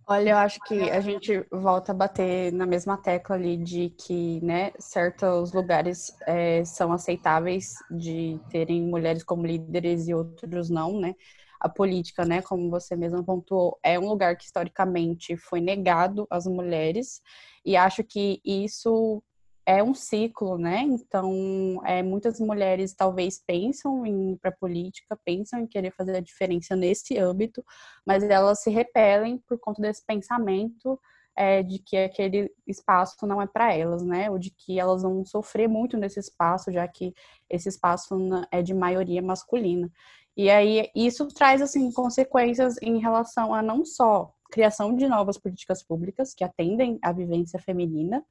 Olha, 0.07 0.31
eu 0.31 0.37
acho 0.37 0.61
que 0.67 0.91
a 0.91 1.01
gente 1.01 1.47
volta 1.51 1.93
a 1.93 1.95
bater 1.95 2.53
na 2.53 2.67
mesma 2.67 2.97
tecla 2.97 3.37
ali 3.37 3.57
de 3.57 3.89
que, 3.91 4.39
né, 4.43 4.71
certos 4.79 5.53
lugares 5.53 6.15
é, 6.27 6.63
são 6.65 6.93
aceitáveis 6.93 7.75
de 7.91 8.39
terem 8.51 8.83
mulheres 8.83 9.23
como 9.23 9.47
líderes 9.47 10.07
e 10.07 10.15
outros 10.15 10.69
não, 10.69 11.01
né? 11.01 11.15
A 11.59 11.71
política, 11.71 12.25
né, 12.27 12.43
como 12.43 12.69
você 12.69 12.95
mesmo 12.95 13.25
pontuou, 13.25 13.79
é 13.83 13.99
um 13.99 14.07
lugar 14.07 14.37
que 14.37 14.45
historicamente 14.45 15.39
foi 15.39 15.61
negado 15.61 16.27
às 16.29 16.47
mulheres 16.47 17.23
e 17.65 17.75
acho 17.75 18.05
que 18.05 18.43
isso 18.45 19.23
é 19.67 19.83
um 19.83 19.95
ciclo, 19.95 20.59
né? 20.59 20.83
Então, 20.83 21.81
é, 21.85 22.03
muitas 22.03 22.39
mulheres 22.41 22.95
talvez 22.95 23.43
pensam 23.47 24.05
em 24.05 24.33
ir 24.33 24.37
para 24.37 24.53
política, 24.53 25.19
pensam 25.25 25.61
em 25.61 25.67
querer 25.67 25.91
fazer 25.93 26.17
a 26.17 26.21
diferença 26.21 26.77
nesse 26.77 27.17
âmbito, 27.19 27.65
mas 28.07 28.23
elas 28.23 28.63
se 28.63 28.71
repelem 28.71 29.39
por 29.39 29.59
conta 29.59 29.81
desse 29.81 30.05
pensamento 30.05 31.01
é, 31.37 31.63
de 31.63 31.79
que 31.79 31.97
aquele 31.97 32.53
espaço 32.67 33.27
não 33.27 33.41
é 33.41 33.47
para 33.47 33.73
elas, 33.75 34.03
né? 34.05 34.31
Ou 34.31 34.39
de 34.39 34.51
que 34.51 34.79
elas 34.79 35.03
vão 35.03 35.25
sofrer 35.25 35.69
muito 35.69 35.97
nesse 35.97 36.21
espaço, 36.21 36.71
já 36.71 36.87
que 36.87 37.15
esse 37.49 37.69
espaço 37.69 38.15
é 38.51 38.63
de 38.63 38.75
maioria 38.75 39.23
masculina. 39.23 39.91
E 40.37 40.51
aí 40.51 40.91
isso 40.95 41.27
traz 41.29 41.63
assim 41.63 41.91
consequências 41.93 42.77
em 42.83 42.99
relação 42.99 43.55
a 43.55 43.63
não 43.63 43.85
só 43.85 44.33
criação 44.51 44.95
de 44.95 45.09
novas 45.09 45.39
políticas 45.39 45.83
públicas 45.83 46.35
que 46.35 46.45
atendem 46.45 46.99
à 47.03 47.13
vivência 47.13 47.59
feminina, 47.59 48.25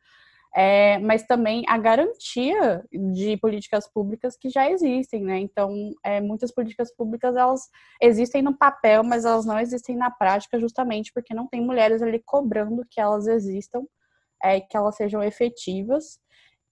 é, 0.55 0.99
mas 0.99 1.23
também 1.23 1.63
a 1.67 1.77
garantia 1.79 2.85
de 2.91 3.37
políticas 3.37 3.87
públicas 3.91 4.37
que 4.37 4.49
já 4.49 4.69
existem, 4.69 5.23
né? 5.23 5.39
Então, 5.39 5.73
é, 6.03 6.21
muitas 6.21 6.51
políticas 6.51 6.95
públicas 6.95 7.35
elas 7.35 7.69
existem 7.99 8.43
no 8.43 8.55
papel, 8.55 9.03
mas 9.03 9.25
elas 9.25 9.45
não 9.45 9.59
existem 9.59 9.95
na 9.95 10.11
prática, 10.11 10.59
justamente 10.59 11.11
porque 11.11 11.33
não 11.33 11.47
tem 11.47 11.59
mulheres 11.59 12.03
ali 12.03 12.21
cobrando 12.23 12.85
que 12.89 13.01
elas 13.01 13.25
existam, 13.25 13.83
é, 14.43 14.61
que 14.61 14.77
elas 14.77 14.95
sejam 14.95 15.23
efetivas. 15.23 16.19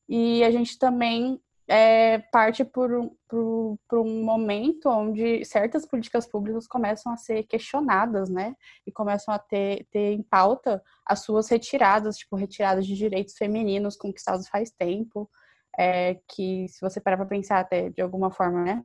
E 0.08 0.44
a 0.44 0.52
gente 0.52 0.78
também 0.78 1.40
é, 1.72 2.20
parte 2.20 2.66
por, 2.66 2.90
por, 3.30 3.80
por, 3.88 4.00
um 4.00 4.26
momento 4.26 4.90
onde 4.90 5.46
certas 5.46 5.86
políticas 5.86 6.28
públicas 6.28 6.68
começam 6.68 7.14
a 7.14 7.16
ser 7.16 7.44
questionadas, 7.44 8.30
né? 8.30 8.58
E 8.86 8.92
começam 8.92 9.34
a 9.34 9.40
ter, 9.40 9.88
ter 9.90 10.12
em 10.12 10.22
pauta 10.22 10.84
as 11.06 11.22
suas 11.22 11.48
retiradas, 11.48 12.18
tipo, 12.18 12.36
retiradas 12.36 12.86
de 12.86 12.94
direitos 12.94 13.38
femininos 13.38 13.96
conquistados 13.96 14.50
faz 14.50 14.70
tempo, 14.70 15.32
é, 15.80 16.16
que 16.28 16.68
se 16.68 16.82
você 16.82 17.00
parar 17.00 17.16
para 17.16 17.26
pensar 17.26 17.60
até 17.62 17.90
de 17.90 18.02
alguma 18.02 18.30
forma, 18.32 18.66
né? 18.66 18.84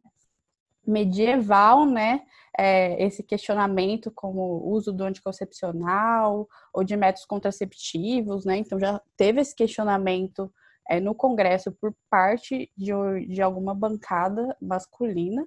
medieval, 0.86 1.84
né, 1.84 2.20
é, 2.56 3.04
esse 3.04 3.20
questionamento 3.20 4.08
como 4.12 4.62
uso 4.68 4.92
do 4.92 5.02
anticoncepcional 5.02 6.48
ou 6.72 6.84
de 6.84 6.96
métodos 6.96 7.26
contraceptivos, 7.26 8.44
né, 8.44 8.58
então 8.58 8.78
já 8.78 9.00
teve 9.16 9.40
esse 9.40 9.52
questionamento 9.52 10.48
é, 10.88 11.00
no 11.00 11.14
Congresso 11.14 11.72
por 11.72 11.94
parte 12.10 12.70
de, 12.76 12.92
de 13.28 13.42
alguma 13.42 13.74
bancada 13.74 14.56
masculina. 14.60 15.46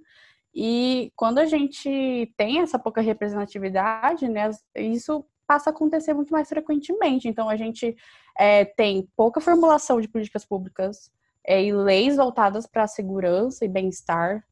E 0.54 1.12
quando 1.16 1.40
a 1.40 1.46
gente 1.46 2.34
tem 2.36 2.60
essa 2.60 2.80
pouca 2.80 3.02
representatividade, 3.02 4.28
né, 4.28 4.50
isso 4.76 5.26
passa 5.48 5.70
a 5.70 5.74
acontecer 5.74 6.14
muito 6.14 6.32
mais 6.32 6.48
frequentemente. 6.48 7.28
Então, 7.28 7.50
a 7.50 7.56
gente 7.56 7.96
é, 8.38 8.66
tem 8.66 9.10
pouca 9.16 9.42
formulação 9.42 10.00
de 10.00 10.08
políticas 10.08 10.46
públicas 10.46 11.12
é, 11.46 11.64
e 11.64 11.74
leis 11.74 12.18
voltadas 12.18 12.68
para 12.68 12.84
a 12.84 12.88
segurança 12.88 13.66
e 13.66 13.68
bem-estar 13.68 14.44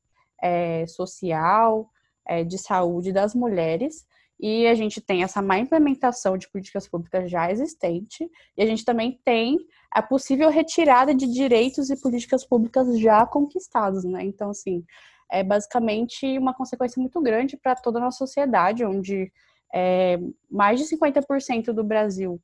é, 0.42 0.88
social, 0.88 1.90
é, 2.28 2.44
de 2.44 2.58
saúde 2.58 3.12
das 3.12 3.36
mulheres, 3.36 4.06
e 4.40 4.68
a 4.68 4.76
gente 4.76 5.02
tem 5.02 5.24
essa 5.24 5.42
má 5.42 5.58
implementação 5.58 6.38
de 6.38 6.50
políticas 6.50 6.88
públicas 6.88 7.30
já 7.30 7.52
existente, 7.52 8.30
e 8.56 8.62
a 8.62 8.66
gente 8.66 8.86
também 8.86 9.20
tem 9.26 9.58
a 9.92 10.02
possível 10.02 10.50
retirada 10.50 11.14
de 11.14 11.26
direitos 11.28 11.90
e 11.90 12.00
políticas 12.00 12.46
públicas 12.46 13.00
já 13.00 13.26
conquistados, 13.26 14.04
né? 14.04 14.24
Então, 14.24 14.52
assim, 14.52 14.84
é 15.32 15.44
basicamente 15.44 16.38
uma 16.38 16.54
consequência 16.54 17.00
muito 17.02 17.20
grande 17.22 17.58
para 17.58 17.76
toda 17.76 18.00
a 18.00 18.02
nossa 18.02 18.18
sociedade, 18.20 18.86
onde 18.86 19.32
é, 19.74 20.20
mais 20.50 20.80
de 20.80 20.86
50% 20.86 21.74
do 21.74 21.84
Brasil 21.84 22.40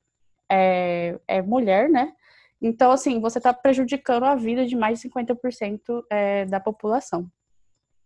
é, 0.51 1.19
é, 1.27 1.41
mulher, 1.41 1.89
né? 1.89 2.13
Então, 2.61 2.91
assim, 2.91 3.19
você 3.19 3.37
está 3.37 3.53
prejudicando 3.53 4.23
a 4.23 4.35
vida 4.35 4.65
de 4.65 4.75
mais 4.75 4.99
de 4.99 5.09
50% 5.09 6.03
é, 6.09 6.45
da 6.45 6.59
população. 6.59 7.29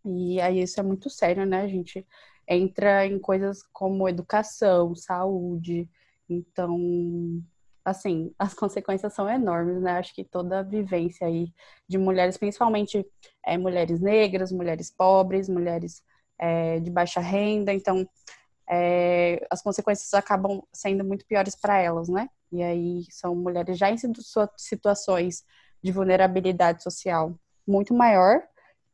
E 0.05 0.39
aí 0.41 0.61
isso 0.61 0.79
é 0.79 0.83
muito 0.83 1.09
sério, 1.09 1.45
né? 1.45 1.67
Gente 1.67 2.05
entra 2.47 3.05
em 3.05 3.19
coisas 3.19 3.61
como 3.73 4.07
educação, 4.07 4.95
saúde. 4.95 5.89
Então, 6.29 6.77
assim, 7.83 8.33
as 8.39 8.53
consequências 8.53 9.13
são 9.13 9.29
enormes, 9.29 9.81
né? 9.81 9.93
Acho 9.93 10.13
que 10.13 10.23
toda 10.23 10.59
a 10.59 10.63
vivência 10.63 11.27
aí 11.27 11.53
de 11.87 11.97
mulheres, 11.97 12.37
principalmente 12.37 13.05
é, 13.45 13.57
mulheres 13.57 13.99
negras, 13.99 14.51
mulheres 14.51 14.91
pobres, 14.91 15.49
mulheres 15.49 16.03
é, 16.39 16.79
de 16.79 16.91
baixa 16.91 17.19
renda, 17.19 17.73
então 17.73 18.07
é, 18.69 19.45
as 19.49 19.61
consequências 19.61 20.13
acabam 20.13 20.61
sendo 20.73 21.03
muito 21.03 21.25
piores 21.25 21.55
para 21.55 21.79
elas, 21.79 22.09
né? 22.09 22.29
E 22.51 22.61
aí 22.61 23.03
são 23.09 23.35
mulheres 23.35 23.77
já 23.77 23.89
em 23.89 23.97
situações 24.57 25.43
de 25.81 25.91
vulnerabilidade 25.91 26.83
social 26.83 27.37
muito 27.67 27.93
maior 27.93 28.41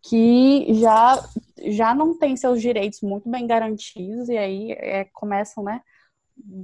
que 0.03 0.73
já, 0.73 1.23
já 1.65 1.95
não 1.95 2.17
tem 2.17 2.35
seus 2.35 2.61
direitos 2.61 3.01
muito 3.01 3.29
bem 3.29 3.47
garantidos 3.47 4.27
e 4.27 4.37
aí 4.37 4.71
é, 4.73 5.05
começam, 5.05 5.63
né, 5.63 5.81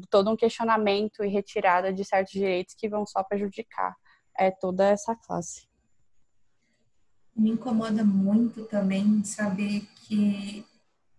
todo 0.10 0.30
um 0.30 0.36
questionamento 0.36 1.24
e 1.24 1.30
retirada 1.30 1.94
de 1.94 2.04
certos 2.04 2.34
direitos 2.34 2.76
que 2.76 2.90
vão 2.90 3.06
só 3.06 3.24
prejudicar 3.24 3.96
é, 4.38 4.52
toda 4.52 4.88
essa 4.88 5.16
classe. 5.16 5.68
Me 7.34 7.52
incomoda 7.52 8.04
muito 8.04 8.66
também 8.66 9.24
saber 9.24 9.88
que 9.96 10.66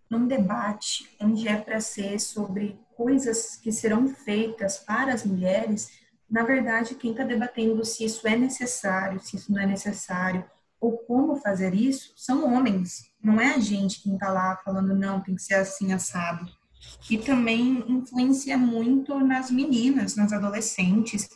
num 0.07 0.27
debate 0.27 1.09
onde 1.19 1.47
é 1.47 1.57
para 1.57 1.81
ser 1.81 2.19
sobre 2.19 2.79
coisas 2.95 3.55
que 3.55 3.71
serão 3.71 4.07
feitas 4.07 4.77
para 4.77 5.13
as 5.13 5.25
mulheres, 5.25 5.89
na 6.29 6.43
verdade, 6.43 6.95
quem 6.95 7.11
está 7.11 7.23
debatendo 7.23 7.83
se 7.83 8.05
isso 8.05 8.27
é 8.27 8.35
necessário, 8.35 9.19
se 9.19 9.37
isso 9.37 9.51
não 9.51 9.59
é 9.59 9.65
necessário, 9.65 10.45
ou 10.81 10.97
como 10.97 11.35
fazer 11.35 11.75
isso 11.75 12.11
são 12.17 12.51
homens, 12.51 13.11
não 13.23 13.39
é 13.39 13.53
a 13.53 13.59
gente 13.59 14.01
quem 14.01 14.15
está 14.15 14.31
lá 14.31 14.59
falando 14.65 14.95
não, 14.95 15.21
tem 15.21 15.35
que 15.35 15.43
ser 15.43 15.53
assim 15.53 15.93
assado. 15.93 16.51
E 17.07 17.19
também 17.19 17.85
influencia 17.87 18.57
muito 18.57 19.19
nas 19.19 19.51
meninas, 19.51 20.15
nas 20.15 20.33
adolescentes, 20.33 21.29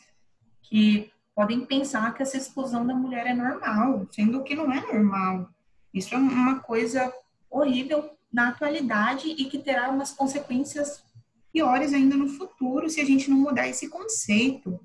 que 0.63 1.11
podem 1.35 1.63
pensar 1.63 2.11
que 2.15 2.23
essa 2.23 2.37
exclusão 2.37 2.87
da 2.87 2.95
mulher 2.95 3.27
é 3.27 3.33
normal, 3.33 4.07
sendo 4.09 4.41
que 4.43 4.55
não 4.55 4.71
é 4.71 4.81
normal. 4.81 5.47
Isso 5.93 6.15
é 6.15 6.17
uma 6.17 6.59
coisa 6.59 7.13
horrível 7.47 8.09
na 8.33 8.49
atualidade 8.49 9.27
e 9.27 9.45
que 9.45 9.59
terá 9.59 9.89
umas 9.89 10.11
consequências 10.11 11.03
piores 11.53 11.93
ainda 11.93 12.17
no 12.17 12.27
futuro 12.27 12.89
se 12.89 12.99
a 12.99 13.05
gente 13.05 13.29
não 13.29 13.37
mudar 13.37 13.67
esse 13.67 13.87
conceito. 13.89 14.79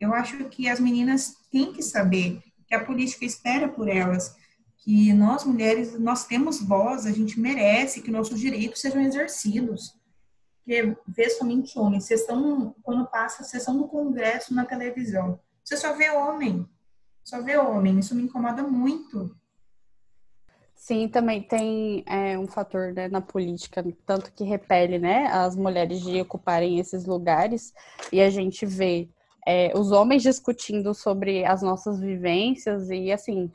Eu 0.00 0.14
acho 0.14 0.42
que 0.46 0.68
as 0.68 0.80
meninas 0.80 1.36
têm 1.52 1.72
que 1.72 1.82
saber 1.82 2.42
que 2.70 2.74
a 2.76 2.84
política 2.84 3.24
espera 3.24 3.68
por 3.68 3.88
elas, 3.88 4.36
que 4.78 5.12
nós 5.12 5.44
mulheres 5.44 5.98
nós 5.98 6.24
temos 6.24 6.62
voz, 6.62 7.04
a 7.04 7.10
gente 7.10 7.38
merece 7.38 8.00
que 8.00 8.12
nossos 8.12 8.38
direitos 8.38 8.80
sejam 8.80 9.02
exercidos. 9.02 9.98
Porque 10.58 10.96
vê 11.08 11.28
somente 11.28 11.76
homens, 11.76 12.04
sessão, 12.04 12.74
quando 12.84 13.10
passa 13.10 13.42
a 13.42 13.44
sessão 13.44 13.76
do 13.76 13.88
Congresso 13.88 14.54
na 14.54 14.64
televisão, 14.64 15.40
você 15.64 15.76
só 15.76 15.94
vê 15.94 16.10
homem, 16.10 16.64
só 17.24 17.42
vê 17.42 17.58
homem, 17.58 17.98
isso 17.98 18.14
me 18.14 18.22
incomoda 18.22 18.62
muito. 18.62 19.34
Sim, 20.76 21.08
também 21.08 21.42
tem 21.42 22.04
é, 22.06 22.38
um 22.38 22.46
fator 22.46 22.92
né, 22.92 23.08
na 23.08 23.20
política, 23.20 23.84
tanto 24.06 24.32
que 24.32 24.44
repele 24.44 24.98
né, 24.98 25.26
as 25.26 25.56
mulheres 25.56 26.00
de 26.00 26.20
ocuparem 26.20 26.78
esses 26.78 27.04
lugares, 27.04 27.74
e 28.12 28.20
a 28.20 28.30
gente 28.30 28.64
vê 28.64 29.08
é, 29.46 29.72
os 29.76 29.90
homens 29.90 30.22
discutindo 30.22 30.94
sobre 30.94 31.44
as 31.44 31.62
nossas 31.62 32.00
vivências, 32.00 32.90
e 32.90 33.10
assim, 33.10 33.50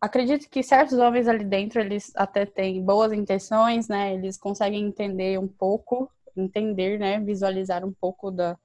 acredito 0.00 0.48
que 0.48 0.62
certos 0.62 0.98
homens 0.98 1.28
ali 1.28 1.44
dentro, 1.44 1.80
eles 1.80 2.10
até 2.14 2.46
têm 2.46 2.82
boas 2.82 3.12
intenções, 3.12 3.88
né, 3.88 4.14
eles 4.14 4.36
conseguem 4.36 4.84
entender 4.84 5.38
um 5.38 5.48
pouco, 5.48 6.10
entender, 6.36 6.98
né, 6.98 7.20
visualizar 7.20 7.84
um 7.84 7.92
pouco 7.92 8.30
da, 8.30 8.56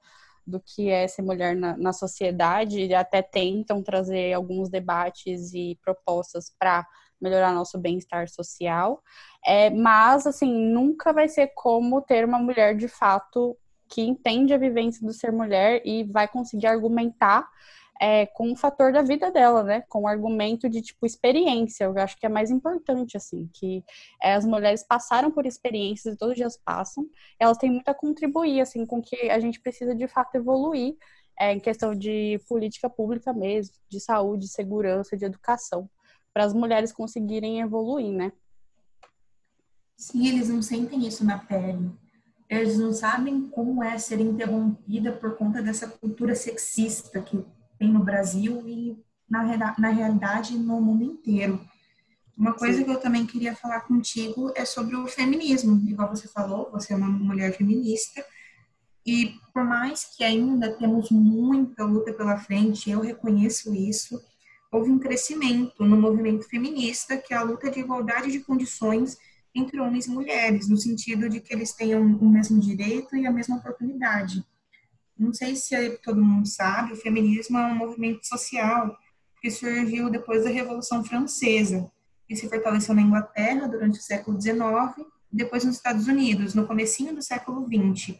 do 0.46 0.60
que 0.60 0.88
é 0.88 1.06
ser 1.08 1.22
mulher 1.22 1.56
na, 1.56 1.76
na 1.76 1.92
sociedade, 1.92 2.80
e 2.80 2.94
até 2.94 3.20
tentam 3.20 3.82
trazer 3.82 4.32
alguns 4.32 4.68
debates 4.68 5.52
e 5.52 5.78
propostas 5.82 6.54
para 6.58 6.86
melhorar 7.20 7.52
nosso 7.52 7.78
bem-estar 7.78 8.28
social. 8.28 9.02
É, 9.44 9.70
mas, 9.70 10.26
assim, 10.26 10.52
nunca 10.52 11.12
vai 11.12 11.28
ser 11.28 11.48
como 11.54 12.02
ter 12.02 12.24
uma 12.24 12.38
mulher 12.38 12.76
de 12.76 12.88
fato 12.88 13.56
que 13.88 14.02
entende 14.02 14.52
a 14.52 14.58
vivência 14.58 15.06
do 15.06 15.12
ser 15.12 15.32
mulher 15.32 15.82
e 15.84 16.04
vai 16.04 16.28
conseguir 16.28 16.66
argumentar 16.66 17.48
é, 18.00 18.26
com 18.26 18.52
o 18.52 18.56
fator 18.56 18.92
da 18.92 19.02
vida 19.02 19.30
dela, 19.30 19.62
né? 19.62 19.82
Com 19.88 20.02
o 20.02 20.08
argumento 20.08 20.68
de, 20.68 20.82
tipo, 20.82 21.06
experiência. 21.06 21.84
Eu 21.84 21.98
acho 21.98 22.18
que 22.18 22.26
é 22.26 22.28
mais 22.28 22.50
importante, 22.50 23.16
assim, 23.16 23.48
que 23.54 23.82
é, 24.22 24.34
as 24.34 24.44
mulheres 24.44 24.82
passaram 24.82 25.30
por 25.30 25.46
experiências 25.46 26.14
e 26.14 26.18
todos 26.18 26.32
os 26.32 26.36
dias 26.36 26.56
passam. 26.62 27.08
Elas 27.38 27.58
têm 27.58 27.70
muito 27.70 27.88
a 27.88 27.94
contribuir, 27.94 28.60
assim, 28.60 28.84
com 28.84 29.00
que 29.00 29.30
a 29.30 29.40
gente 29.40 29.60
precisa, 29.60 29.94
de 29.94 30.06
fato, 30.08 30.34
evoluir 30.34 30.94
é, 31.38 31.52
em 31.52 31.60
questão 31.60 31.94
de 31.94 32.40
política 32.48 32.88
pública 32.88 33.32
mesmo, 33.32 33.74
de 33.88 34.00
saúde, 34.00 34.48
segurança, 34.48 35.16
de 35.16 35.24
educação, 35.24 35.88
para 36.32 36.44
as 36.44 36.52
mulheres 36.52 36.92
conseguirem 36.92 37.60
evoluir, 37.60 38.12
né? 38.12 38.32
Sim, 39.96 40.28
eles 40.28 40.50
não 40.50 40.60
sentem 40.60 41.06
isso 41.06 41.24
na 41.24 41.38
pele. 41.38 41.90
Eles 42.48 42.78
não 42.78 42.92
sabem 42.92 43.48
como 43.48 43.82
é 43.82 43.98
ser 43.98 44.20
interrompida 44.20 45.12
por 45.12 45.36
conta 45.36 45.60
dessa 45.60 45.88
cultura 45.88 46.34
sexista 46.34 47.20
que 47.20 47.44
tem 47.78 47.92
no 47.92 48.04
Brasil 48.04 48.62
e 48.66 48.96
na, 49.28 49.74
na 49.78 49.88
realidade 49.88 50.56
no 50.56 50.80
mundo 50.80 51.04
inteiro. 51.04 51.60
Uma 52.36 52.52
coisa 52.52 52.78
Sim. 52.78 52.84
que 52.84 52.90
eu 52.90 53.00
também 53.00 53.26
queria 53.26 53.56
falar 53.56 53.80
contigo 53.80 54.52
é 54.54 54.64
sobre 54.64 54.94
o 54.94 55.06
feminismo. 55.06 55.82
Igual 55.88 56.10
você 56.10 56.28
falou, 56.28 56.70
você 56.70 56.92
é 56.92 56.96
uma 56.96 57.08
mulher 57.08 57.56
feminista. 57.56 58.24
E 59.04 59.34
por 59.54 59.64
mais 59.64 60.04
que 60.04 60.22
ainda 60.22 60.72
temos 60.72 61.10
muita 61.10 61.84
luta 61.84 62.12
pela 62.12 62.36
frente, 62.36 62.90
eu 62.90 63.00
reconheço 63.00 63.72
isso, 63.72 64.20
houve 64.70 64.90
um 64.90 64.98
crescimento 64.98 65.84
no 65.84 65.96
movimento 65.96 66.48
feminista, 66.48 67.16
que 67.16 67.32
é 67.32 67.36
a 67.36 67.42
luta 67.42 67.70
de 67.70 67.80
igualdade 67.80 68.30
de 68.30 68.40
condições 68.40 69.16
entre 69.56 69.80
homens 69.80 70.06
e 70.06 70.10
mulheres, 70.10 70.68
no 70.68 70.76
sentido 70.76 71.28
de 71.28 71.40
que 71.40 71.52
eles 71.52 71.72
tenham 71.72 72.02
o 72.02 72.28
mesmo 72.28 72.60
direito 72.60 73.16
e 73.16 73.26
a 73.26 73.30
mesma 73.30 73.56
oportunidade. 73.56 74.44
Não 75.18 75.32
sei 75.32 75.56
se 75.56 75.98
todo 75.98 76.22
mundo 76.22 76.46
sabe, 76.46 76.92
o 76.92 76.96
feminismo 76.96 77.56
é 77.56 77.66
um 77.66 77.74
movimento 77.74 78.26
social 78.26 78.96
que 79.40 79.50
surgiu 79.50 80.10
depois 80.10 80.44
da 80.44 80.50
Revolução 80.50 81.02
Francesa, 81.02 81.90
que 82.28 82.36
se 82.36 82.48
fortaleceu 82.48 82.94
na 82.94 83.02
Inglaterra 83.02 83.66
durante 83.66 83.98
o 83.98 84.02
século 84.02 84.40
XIX, 84.40 84.60
depois 85.32 85.64
nos 85.64 85.76
Estados 85.76 86.06
Unidos, 86.06 86.54
no 86.54 86.66
comecinho 86.66 87.14
do 87.14 87.22
século 87.22 87.66
XX. 87.66 88.14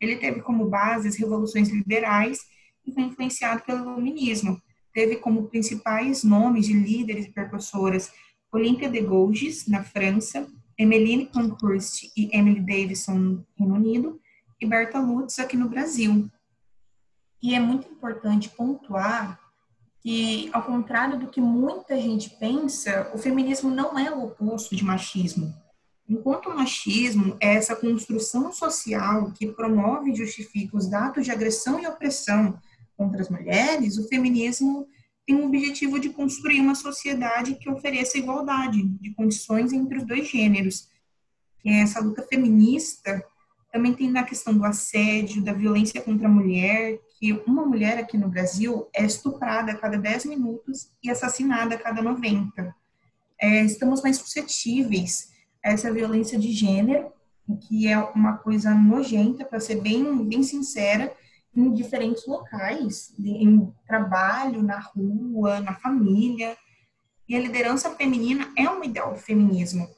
Ele 0.00 0.16
teve 0.16 0.42
como 0.42 0.68
base 0.68 1.06
as 1.06 1.16
revoluções 1.16 1.68
liberais 1.68 2.40
e 2.84 2.92
foi 2.92 3.04
influenciado 3.04 3.62
pelo 3.62 3.82
iluminismo. 3.82 4.60
Teve 4.92 5.16
como 5.16 5.48
principais 5.48 6.24
nomes 6.24 6.66
de 6.66 6.72
líderes 6.72 7.26
e 7.26 7.30
percursoras 7.30 8.12
Olympia 8.52 8.90
de 8.90 9.00
Gouges, 9.00 9.66
na 9.66 9.82
França, 9.82 10.46
Emmeline 10.82 11.26
Pankhurst 11.26 12.10
e 12.16 12.28
Emily 12.36 12.60
Davison, 12.60 13.14
no 13.14 13.46
Reino 13.56 13.74
Unido, 13.74 14.20
e 14.60 14.66
Berta 14.66 14.98
Lutz 14.98 15.38
aqui 15.38 15.56
no 15.56 15.68
Brasil. 15.68 16.30
E 17.42 17.54
é 17.54 17.60
muito 17.60 17.88
importante 17.88 18.48
pontuar 18.48 19.40
que, 20.00 20.50
ao 20.52 20.62
contrário 20.62 21.18
do 21.18 21.28
que 21.28 21.40
muita 21.40 22.00
gente 22.00 22.30
pensa, 22.30 23.10
o 23.14 23.18
feminismo 23.18 23.70
não 23.70 23.98
é 23.98 24.10
o 24.10 24.24
oposto 24.24 24.74
de 24.74 24.84
machismo. 24.84 25.52
Enquanto 26.08 26.48
o 26.48 26.56
machismo 26.56 27.36
é 27.40 27.54
essa 27.54 27.76
construção 27.76 28.52
social 28.52 29.30
que 29.32 29.46
promove 29.46 30.10
e 30.10 30.16
justifica 30.16 30.76
os 30.76 30.92
atos 30.92 31.24
de 31.24 31.30
agressão 31.30 31.78
e 31.78 31.86
opressão 31.86 32.58
contra 32.96 33.22
as 33.22 33.28
mulheres, 33.28 33.96
o 33.98 34.08
feminismo 34.08 34.86
tem 35.26 35.36
o 35.36 35.46
objetivo 35.46 35.98
de 35.98 36.10
construir 36.10 36.60
uma 36.60 36.74
sociedade 36.74 37.54
que 37.54 37.70
ofereça 37.70 38.18
igualdade 38.18 38.82
de 38.82 39.14
condições 39.14 39.72
entre 39.72 39.98
os 39.98 40.06
dois 40.06 40.28
gêneros. 40.28 40.88
Essa 41.64 42.00
luta 42.00 42.22
feminista 42.22 43.24
também 43.72 43.94
tem 43.94 44.10
na 44.10 44.22
questão 44.22 44.52
do 44.52 44.64
assédio, 44.64 45.42
da 45.42 45.52
violência 45.52 46.02
contra 46.02 46.26
a 46.26 46.30
mulher, 46.30 46.98
que 47.18 47.32
uma 47.46 47.64
mulher 47.64 47.98
aqui 47.98 48.18
no 48.18 48.28
Brasil 48.28 48.88
é 48.94 49.04
estuprada 49.04 49.72
a 49.72 49.76
cada 49.76 49.96
10 49.96 50.26
minutos 50.26 50.90
e 51.02 51.10
assassinada 51.10 51.76
a 51.76 51.78
cada 51.78 52.02
90. 52.02 52.74
É, 53.40 53.64
estamos 53.64 54.02
mais 54.02 54.18
suscetíveis 54.18 55.30
a 55.64 55.70
essa 55.70 55.92
violência 55.92 56.38
de 56.38 56.52
gênero, 56.52 57.12
que 57.68 57.88
é 57.88 57.98
uma 57.98 58.36
coisa 58.36 58.74
nojenta, 58.74 59.44
para 59.44 59.60
ser 59.60 59.80
bem, 59.80 60.24
bem 60.26 60.42
sincera, 60.42 61.14
em 61.54 61.72
diferentes 61.72 62.26
locais, 62.26 63.14
em 63.18 63.72
trabalho, 63.86 64.62
na 64.62 64.78
rua, 64.78 65.60
na 65.60 65.74
família. 65.74 66.56
E 67.28 67.36
a 67.36 67.40
liderança 67.40 67.90
feminina 67.90 68.50
é 68.56 68.68
um 68.68 68.82
ideal 68.82 69.12
do 69.12 69.18
feminismo 69.18 69.88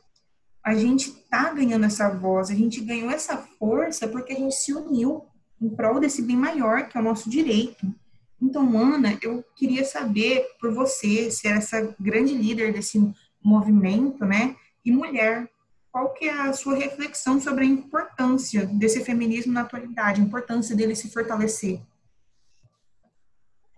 a 0.64 0.74
gente 0.74 1.10
está 1.10 1.52
ganhando 1.52 1.84
essa 1.84 2.08
voz, 2.08 2.50
a 2.50 2.54
gente 2.54 2.80
ganhou 2.80 3.10
essa 3.10 3.36
força 3.36 4.08
porque 4.08 4.32
a 4.32 4.36
gente 4.36 4.54
se 4.54 4.72
uniu 4.72 5.26
em 5.60 5.68
prol 5.68 6.00
desse 6.00 6.22
bem 6.22 6.36
maior 6.36 6.88
que 6.88 6.96
é 6.96 7.00
o 7.00 7.04
nosso 7.04 7.28
direito. 7.28 7.86
Então, 8.40 8.76
Ana, 8.78 9.18
eu 9.22 9.44
queria 9.54 9.84
saber 9.84 10.42
por 10.58 10.72
você, 10.72 11.30
ser 11.30 11.48
essa 11.48 11.94
grande 12.00 12.34
líder 12.34 12.72
desse 12.72 12.98
movimento, 13.42 14.24
né, 14.24 14.56
e 14.82 14.90
mulher, 14.90 15.48
qual 15.94 16.12
que 16.12 16.24
é 16.24 16.32
a 16.32 16.52
sua 16.52 16.74
reflexão 16.74 17.40
sobre 17.40 17.62
a 17.62 17.68
importância 17.68 18.66
desse 18.66 19.04
feminismo 19.04 19.52
na 19.52 19.60
atualidade, 19.60 20.20
a 20.20 20.24
importância 20.24 20.74
dele 20.74 20.96
se 20.96 21.08
fortalecer? 21.08 21.80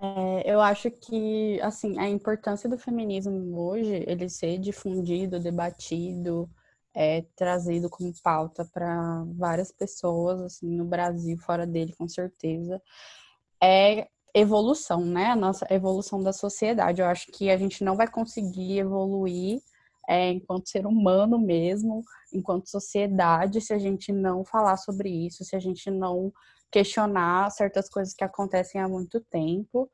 É, 0.01 0.51
eu 0.51 0.59
acho 0.63 0.91
que, 0.91 1.61
assim, 1.61 1.99
a 1.99 2.09
importância 2.09 2.71
do 2.71 2.79
feminismo 2.79 3.61
hoje, 3.61 4.03
ele 4.07 4.31
ser 4.31 4.57
difundido, 4.57 5.39
debatido, 5.39 6.49
é, 6.95 7.23
trazido 7.37 7.91
como 7.91 8.11
pauta 8.23 8.65
para 8.65 9.23
várias 9.37 9.71
pessoas, 9.71 10.41
assim, 10.41 10.75
no 10.75 10.87
Brasil, 10.87 11.37
fora 11.37 11.67
dele, 11.67 11.95
com 11.99 12.09
certeza, 12.09 12.81
é 13.63 14.09
evolução, 14.35 15.05
né? 15.05 15.27
A 15.27 15.37
nossa 15.37 15.67
evolução 15.69 16.23
da 16.23 16.33
sociedade. 16.33 17.03
Eu 17.03 17.09
acho 17.09 17.27
que 17.31 17.51
a 17.51 17.59
gente 17.59 17.85
não 17.85 17.95
vai 17.95 18.09
conseguir 18.11 18.79
evoluir 18.79 19.61
é, 20.09 20.31
enquanto 20.31 20.69
ser 20.69 20.87
humano 20.87 21.39
mesmo, 21.39 22.03
enquanto 22.33 22.71
sociedade, 22.71 23.61
se 23.61 23.73
a 23.73 23.79
gente 23.79 24.13
não 24.13 24.45
falar 24.45 24.77
sobre 24.77 25.09
isso, 25.09 25.45
se 25.45 25.57
a 25.57 25.61
gente 25.61 25.91
não 25.91 26.33
questionar 26.71 27.51
certas 27.51 27.89
coisas 27.89 28.15
que 28.15 28.25
acontecem 28.25 28.81
há 28.81 28.89
muito 28.89 29.21
tempo 29.21 29.91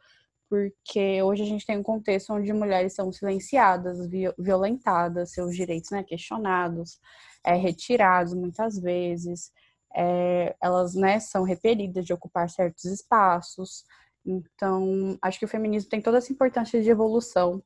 porque 0.53 1.22
hoje 1.22 1.42
a 1.44 1.46
gente 1.46 1.64
tem 1.64 1.79
um 1.79 1.83
contexto 1.83 2.31
onde 2.31 2.53
mulheres 2.53 2.92
são 2.92 3.11
silenciadas, 3.11 4.07
violentadas, 4.38 5.33
seus 5.33 5.57
direitos 5.57 5.90
né, 5.90 6.05
questionados, 6.05 7.01
é, 7.42 7.55
retirados 7.55 8.35
muitas 8.35 8.79
vezes, 8.79 9.51
é, 9.96 10.55
elas 10.61 10.94
né, 10.94 11.18
são 11.20 11.42
repelidas 11.42 12.05
de 12.05 12.12
ocupar 12.12 12.51
certos 12.51 12.85
espaços. 12.85 13.83
Então, 14.27 15.16
acho 15.22 15.38
que 15.38 15.46
o 15.46 15.48
feminismo 15.48 15.88
tem 15.88 16.03
toda 16.03 16.18
essa 16.18 16.31
importância 16.31 16.83
de 16.83 16.90
evolução 16.90 17.62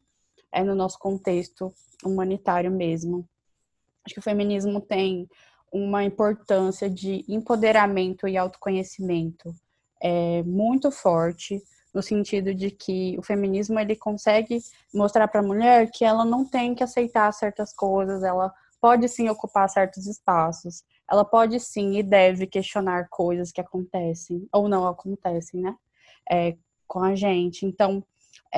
é, 0.57 0.65
no 0.65 0.75
nosso 0.75 0.99
contexto 0.99 1.71
humanitário 2.03 2.71
mesmo. 2.71 3.29
Acho 4.03 4.15
que 4.15 4.21
o 4.21 4.23
feminismo 4.23 4.81
tem 4.81 5.29
uma 5.71 6.03
importância 6.03 6.89
de 6.89 7.27
empoderamento 7.29 8.27
e 8.27 8.39
autoconhecimento 8.39 9.55
é, 10.03 10.43
muito 10.45 10.91
forte 10.91 11.63
no 11.93 12.03
sentido 12.03 12.55
de 12.55 12.71
que 12.71 13.17
o 13.19 13.23
feminismo 13.23 13.79
ele 13.79 13.97
consegue 13.97 14.59
mostrar 14.95 15.29
para 15.29 15.41
a 15.41 15.47
mulher 15.47 15.91
que 15.91 16.05
ela 16.05 16.25
não 16.25 16.43
tem 16.49 16.75
que 16.75 16.83
aceitar 16.83 17.31
certas 17.33 17.75
coisas, 17.75 18.23
ela 18.23 18.51
pode 18.81 19.09
sim 19.09 19.29
ocupar 19.29 19.69
certos 19.69 20.07
espaços, 20.07 20.83
ela 21.11 21.25
pode 21.25 21.61
sim 21.61 21.99
e 21.99 22.03
deve 22.03 22.47
questionar 22.47 23.09
coisas 23.11 23.53
que 23.53 23.61
acontecem 23.61 24.49
ou 24.53 24.69
não 24.69 24.87
acontecem, 24.87 25.61
né? 25.61 25.75
É, 26.31 26.57
com 26.87 27.01
a 27.01 27.15
gente. 27.15 27.67
Então, 27.67 28.03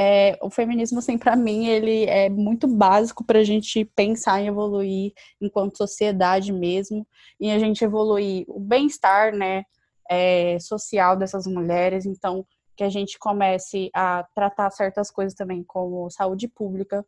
é, 0.00 0.38
o 0.40 0.48
feminismo, 0.48 1.00
assim, 1.00 1.18
para 1.18 1.34
mim, 1.34 1.66
ele 1.66 2.04
é 2.04 2.28
muito 2.28 2.68
básico 2.68 3.24
para 3.24 3.40
a 3.40 3.44
gente 3.44 3.84
pensar 3.84 4.40
em 4.40 4.46
evoluir 4.46 5.12
enquanto 5.40 5.78
sociedade 5.78 6.52
mesmo, 6.52 7.04
e 7.40 7.50
a 7.50 7.58
gente 7.58 7.82
evoluir 7.82 8.44
o 8.46 8.60
bem-estar, 8.60 9.34
né, 9.34 9.64
é, 10.08 10.56
social 10.60 11.16
dessas 11.16 11.48
mulheres. 11.48 12.06
Então, 12.06 12.46
que 12.76 12.84
a 12.84 12.88
gente 12.88 13.18
comece 13.18 13.90
a 13.92 14.24
tratar 14.36 14.70
certas 14.70 15.10
coisas 15.10 15.34
também, 15.34 15.64
como 15.64 16.08
saúde 16.10 16.46
pública, 16.46 17.04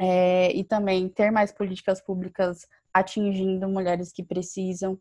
é, 0.00 0.50
e 0.52 0.64
também 0.64 1.08
ter 1.08 1.30
mais 1.30 1.52
políticas 1.52 2.00
públicas 2.00 2.66
atingindo 2.92 3.68
mulheres 3.68 4.10
que 4.12 4.24
precisam. 4.24 4.98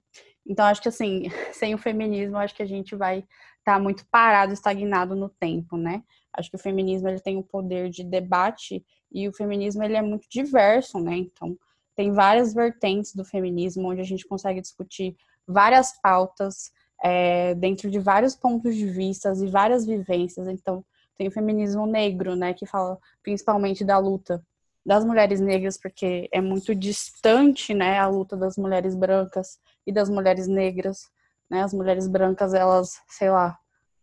Então, 0.49 0.65
acho 0.65 0.81
que 0.81 0.89
assim, 0.89 1.29
sem 1.53 1.75
o 1.75 1.77
feminismo, 1.77 2.35
acho 2.37 2.55
que 2.55 2.63
a 2.63 2.67
gente 2.67 2.95
vai 2.95 3.19
estar 3.19 3.75
tá 3.75 3.79
muito 3.79 4.03
parado, 4.07 4.51
estagnado 4.51 5.15
no 5.15 5.29
tempo, 5.29 5.77
né? 5.77 6.03
Acho 6.33 6.49
que 6.49 6.55
o 6.55 6.59
feminismo 6.59 7.07
ele 7.07 7.19
tem 7.19 7.37
um 7.37 7.43
poder 7.43 7.89
de 7.89 8.03
debate 8.03 8.83
e 9.11 9.27
o 9.27 9.33
feminismo 9.33 9.83
ele 9.83 9.95
é 9.95 10.01
muito 10.01 10.27
diverso, 10.27 10.99
né? 10.99 11.15
Então, 11.17 11.55
tem 11.95 12.11
várias 12.11 12.53
vertentes 12.53 13.13
do 13.13 13.23
feminismo 13.23 13.89
onde 13.89 14.01
a 14.01 14.05
gente 14.05 14.27
consegue 14.27 14.59
discutir 14.59 15.15
várias 15.47 15.99
pautas 16.01 16.71
é, 17.03 17.53
dentro 17.55 17.89
de 17.89 17.99
vários 17.99 18.35
pontos 18.35 18.75
de 18.75 18.85
vista 18.87 19.31
e 19.35 19.47
várias 19.47 19.85
vivências. 19.85 20.47
Então, 20.47 20.83
tem 21.17 21.27
o 21.27 21.31
feminismo 21.31 21.85
negro, 21.85 22.35
né, 22.35 22.53
que 22.53 22.65
fala 22.65 22.97
principalmente 23.21 23.83
da 23.83 23.97
luta 23.97 24.43
das 24.89 25.05
mulheres 25.05 25.39
negras, 25.39 25.77
porque 25.77 26.27
é 26.31 26.41
muito 26.41 26.73
distante, 26.73 27.75
né, 27.75 27.99
a 27.99 28.07
luta 28.07 28.35
das 28.35 28.57
mulheres 28.57 28.95
brancas 28.95 29.59
e 29.85 29.91
das 29.93 30.09
mulheres 30.09 30.47
negras, 30.47 31.01
né? 31.47 31.61
As 31.61 31.75
mulheres 31.75 32.07
brancas, 32.07 32.55
elas, 32.55 32.99
sei 33.07 33.29
lá, 33.29 33.55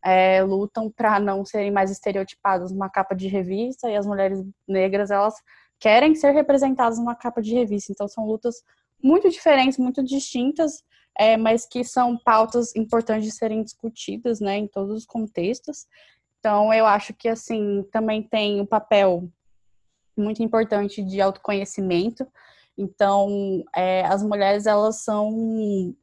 é, 0.05 0.45
lutam 0.45 0.89
para 0.89 1.19
não 1.19 1.45
serem 1.45 1.73
mais 1.73 1.91
estereotipadas 1.91 2.71
numa 2.71 2.89
capa 2.89 3.17
de 3.17 3.27
revista 3.27 3.91
e 3.91 3.97
as 3.97 4.07
mulheres 4.07 4.41
negras, 4.69 5.11
elas 5.11 5.35
querem 5.81 6.15
ser 6.15 6.31
representadas 6.31 7.01
numa 7.01 7.17
capa 7.17 7.43
de 7.43 7.53
revista. 7.53 7.91
Então, 7.91 8.07
são 8.07 8.25
lutas 8.25 8.63
muito 9.03 9.29
diferentes, 9.29 9.79
muito 9.79 10.05
distintas, 10.05 10.85
é, 11.19 11.37
mas 11.37 11.67
que 11.67 11.83
são 11.83 12.17
pautas 12.17 12.77
importantes 12.77 13.25
de 13.25 13.33
serem 13.33 13.65
discutidas, 13.65 14.39
né, 14.39 14.57
em 14.59 14.69
todos 14.69 14.99
os 14.99 15.05
contextos. 15.05 15.85
Então, 16.39 16.73
eu 16.73 16.87
acho 16.87 17.13
que, 17.13 17.29
assim, 17.29 17.83
também 17.91 18.23
tem 18.23 18.61
um 18.61 18.67
papel 18.67 19.29
muito 20.17 20.43
importante 20.43 21.03
de 21.03 21.21
autoconhecimento. 21.21 22.27
Então, 22.77 23.63
é, 23.75 24.05
as 24.07 24.23
mulheres, 24.23 24.67
elas 24.67 25.03
são 25.03 25.95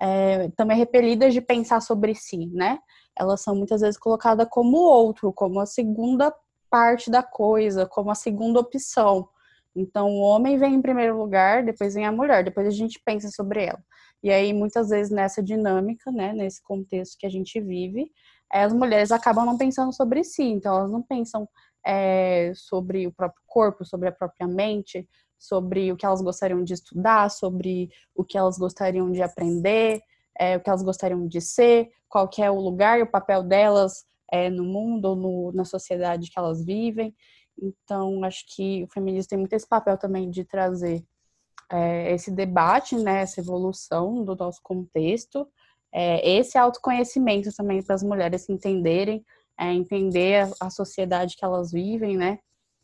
é, 0.00 0.48
também 0.50 0.76
repelidas 0.76 1.32
de 1.32 1.40
pensar 1.40 1.80
sobre 1.80 2.14
si, 2.14 2.46
né? 2.46 2.78
Elas 3.18 3.40
são 3.42 3.54
muitas 3.56 3.80
vezes 3.80 3.98
colocadas 3.98 4.46
como 4.50 4.76
outro, 4.76 5.32
como 5.32 5.58
a 5.60 5.66
segunda 5.66 6.32
parte 6.70 7.10
da 7.10 7.22
coisa, 7.22 7.86
como 7.86 8.10
a 8.10 8.14
segunda 8.14 8.60
opção. 8.60 9.28
Então, 9.74 10.08
o 10.10 10.20
homem 10.20 10.58
vem 10.58 10.74
em 10.74 10.82
primeiro 10.82 11.16
lugar, 11.16 11.64
depois 11.64 11.94
vem 11.94 12.04
a 12.04 12.12
mulher, 12.12 12.44
depois 12.44 12.66
a 12.66 12.70
gente 12.70 13.00
pensa 13.04 13.28
sobre 13.30 13.64
ela. 13.64 13.82
E 14.22 14.30
aí, 14.30 14.52
muitas 14.52 14.88
vezes, 14.88 15.12
nessa 15.12 15.42
dinâmica, 15.42 16.10
né, 16.10 16.32
nesse 16.32 16.62
contexto 16.62 17.16
que 17.18 17.26
a 17.26 17.30
gente 17.30 17.60
vive, 17.60 18.10
as 18.50 18.72
mulheres 18.72 19.10
acabam 19.10 19.44
não 19.44 19.58
pensando 19.58 19.92
sobre 19.92 20.24
si, 20.24 20.42
então 20.42 20.74
elas 20.76 20.90
não 20.90 21.02
pensam 21.02 21.48
é, 21.86 22.52
sobre 22.54 23.06
o 23.06 23.12
próprio 23.12 23.42
corpo, 23.46 23.84
sobre 23.84 24.08
a 24.08 24.12
própria 24.12 24.46
mente, 24.46 25.08
sobre 25.38 25.92
o 25.92 25.96
que 25.96 26.04
elas 26.04 26.20
gostariam 26.20 26.64
de 26.64 26.74
estudar, 26.74 27.30
sobre 27.30 27.90
o 28.14 28.24
que 28.24 28.36
elas 28.36 28.58
gostariam 28.58 29.10
de 29.10 29.22
aprender, 29.22 30.00
é, 30.38 30.56
o 30.56 30.60
que 30.60 30.68
elas 30.68 30.82
gostariam 30.82 31.26
de 31.26 31.40
ser, 31.40 31.90
qual 32.08 32.28
é 32.38 32.50
o 32.50 32.60
lugar 32.60 32.98
e 32.98 33.02
o 33.02 33.10
papel 33.10 33.42
delas 33.42 34.04
é, 34.30 34.50
no 34.50 34.64
mundo 34.64 35.06
ou 35.06 35.16
no, 35.16 35.52
na 35.52 35.64
sociedade 35.64 36.30
que 36.30 36.38
elas 36.38 36.64
vivem. 36.64 37.14
Então, 37.60 38.22
acho 38.24 38.44
que 38.54 38.84
o 38.84 38.88
feminismo 38.92 39.28
tem 39.28 39.38
muito 39.38 39.52
esse 39.52 39.66
papel 39.66 39.96
também 39.98 40.30
de 40.30 40.44
trazer 40.44 41.04
é, 41.70 42.12
esse 42.12 42.30
debate, 42.30 42.96
né, 42.96 43.22
essa 43.22 43.40
evolução 43.40 44.24
do 44.24 44.34
nosso 44.34 44.60
contexto, 44.62 45.46
é, 45.92 46.28
esse 46.28 46.58
autoconhecimento 46.58 47.50
também 47.56 47.82
para 47.82 47.94
as 47.94 48.02
mulheres 48.02 48.48
entenderem, 48.48 49.24
é, 49.58 49.72
entender 49.72 50.44
a, 50.60 50.66
a 50.66 50.70
sociedade 50.70 51.36
que 51.36 51.44
elas 51.44 51.72
vivem, 51.72 52.16
né, 52.16 52.38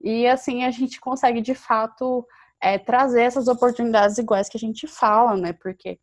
e 0.05 0.27
assim 0.27 0.65
a 0.65 0.71
gente 0.71 1.01
consegue 1.01 1.41
de 1.41 1.55
fato 1.55 2.27
é, 2.63 2.79
trazer 2.79 3.23
essas 3.23 3.49
oportunidades 3.49 4.19
iguais 4.19 4.49
que 4.49 4.57
a 4.57 4.61
gente 4.61 4.87
fala, 4.87 5.37
né? 5.37 5.53
Porque 5.53 5.99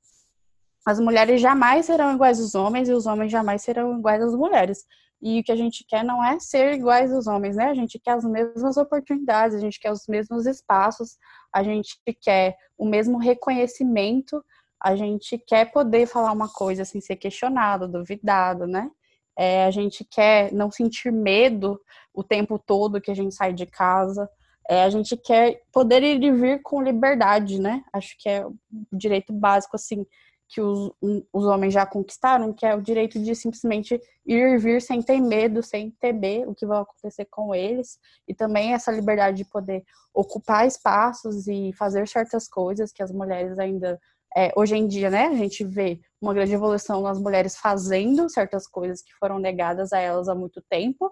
as 0.85 0.99
mulheres 0.99 1.39
jamais 1.39 1.85
serão 1.85 2.15
iguais 2.15 2.39
aos 2.39 2.55
homens 2.55 2.89
e 2.89 2.93
os 2.93 3.05
homens 3.05 3.31
jamais 3.31 3.61
serão 3.61 3.99
iguais 3.99 4.23
às 4.23 4.33
mulheres. 4.33 4.85
E 5.21 5.39
o 5.39 5.43
que 5.43 5.51
a 5.51 5.55
gente 5.55 5.85
quer 5.87 6.03
não 6.03 6.23
é 6.23 6.39
ser 6.39 6.73
iguais 6.73 7.13
aos 7.13 7.27
homens, 7.27 7.55
né? 7.55 7.65
A 7.65 7.75
gente 7.75 7.99
quer 7.99 8.13
as 8.13 8.23
mesmas 8.23 8.75
oportunidades, 8.77 9.55
a 9.55 9.59
gente 9.59 9.79
quer 9.79 9.91
os 9.91 10.07
mesmos 10.07 10.47
espaços, 10.47 11.17
a 11.53 11.61
gente 11.61 11.99
quer 12.19 12.57
o 12.77 12.87
mesmo 12.87 13.19
reconhecimento, 13.19 14.43
a 14.83 14.95
gente 14.95 15.37
quer 15.37 15.71
poder 15.71 16.07
falar 16.07 16.31
uma 16.31 16.49
coisa 16.49 16.83
sem 16.83 16.99
ser 16.99 17.15
questionado, 17.15 17.87
duvidado, 17.87 18.65
né? 18.65 18.89
É, 19.37 19.65
a 19.65 19.71
gente 19.71 20.03
quer 20.03 20.51
não 20.51 20.71
sentir 20.71 21.11
medo 21.11 21.79
o 22.13 22.23
tempo 22.23 22.59
todo 22.59 22.99
que 22.99 23.11
a 23.11 23.15
gente 23.15 23.33
sai 23.33 23.53
de 23.53 23.65
casa. 23.65 24.29
É, 24.69 24.83
a 24.83 24.89
gente 24.89 25.15
quer 25.17 25.61
poder 25.71 26.03
ir 26.03 26.21
e 26.23 26.31
vir 26.31 26.61
com 26.61 26.81
liberdade, 26.81 27.59
né? 27.59 27.83
Acho 27.93 28.15
que 28.19 28.27
é 28.29 28.45
o 28.45 28.55
direito 28.91 29.31
básico, 29.31 29.75
assim, 29.75 30.05
que 30.51 30.59
os, 30.59 30.91
os 31.31 31.45
homens 31.45 31.73
já 31.73 31.85
conquistaram, 31.85 32.51
que 32.51 32.65
é 32.65 32.75
o 32.75 32.81
direito 32.81 33.17
de 33.17 33.33
simplesmente 33.33 33.95
ir 34.25 34.53
e 34.53 34.57
vir 34.57 34.81
sem 34.81 35.01
ter 35.01 35.21
medo, 35.21 35.63
sem 35.63 35.91
temer 35.91 36.47
o 36.47 36.53
que 36.53 36.65
vai 36.65 36.81
acontecer 36.81 37.25
com 37.25 37.55
eles. 37.55 37.97
E 38.27 38.35
também 38.35 38.73
essa 38.73 38.91
liberdade 38.91 39.37
de 39.37 39.45
poder 39.45 39.81
ocupar 40.13 40.67
espaços 40.67 41.47
e 41.47 41.71
fazer 41.77 42.05
certas 42.05 42.49
coisas 42.49 42.91
que 42.91 43.01
as 43.01 43.13
mulheres 43.13 43.57
ainda 43.57 43.97
é, 44.35 44.51
hoje 44.55 44.75
em 44.75 44.87
dia, 44.87 45.09
né, 45.09 45.27
a 45.27 45.35
gente 45.35 45.63
vê 45.63 45.99
uma 46.21 46.33
grande 46.33 46.53
evolução 46.53 47.01
nas 47.01 47.19
mulheres 47.19 47.57
fazendo 47.57 48.29
certas 48.29 48.65
coisas 48.65 49.01
que 49.01 49.13
foram 49.15 49.39
negadas 49.39 49.91
a 49.91 49.99
elas 49.99 50.29
há 50.29 50.35
muito 50.35 50.61
tempo, 50.69 51.11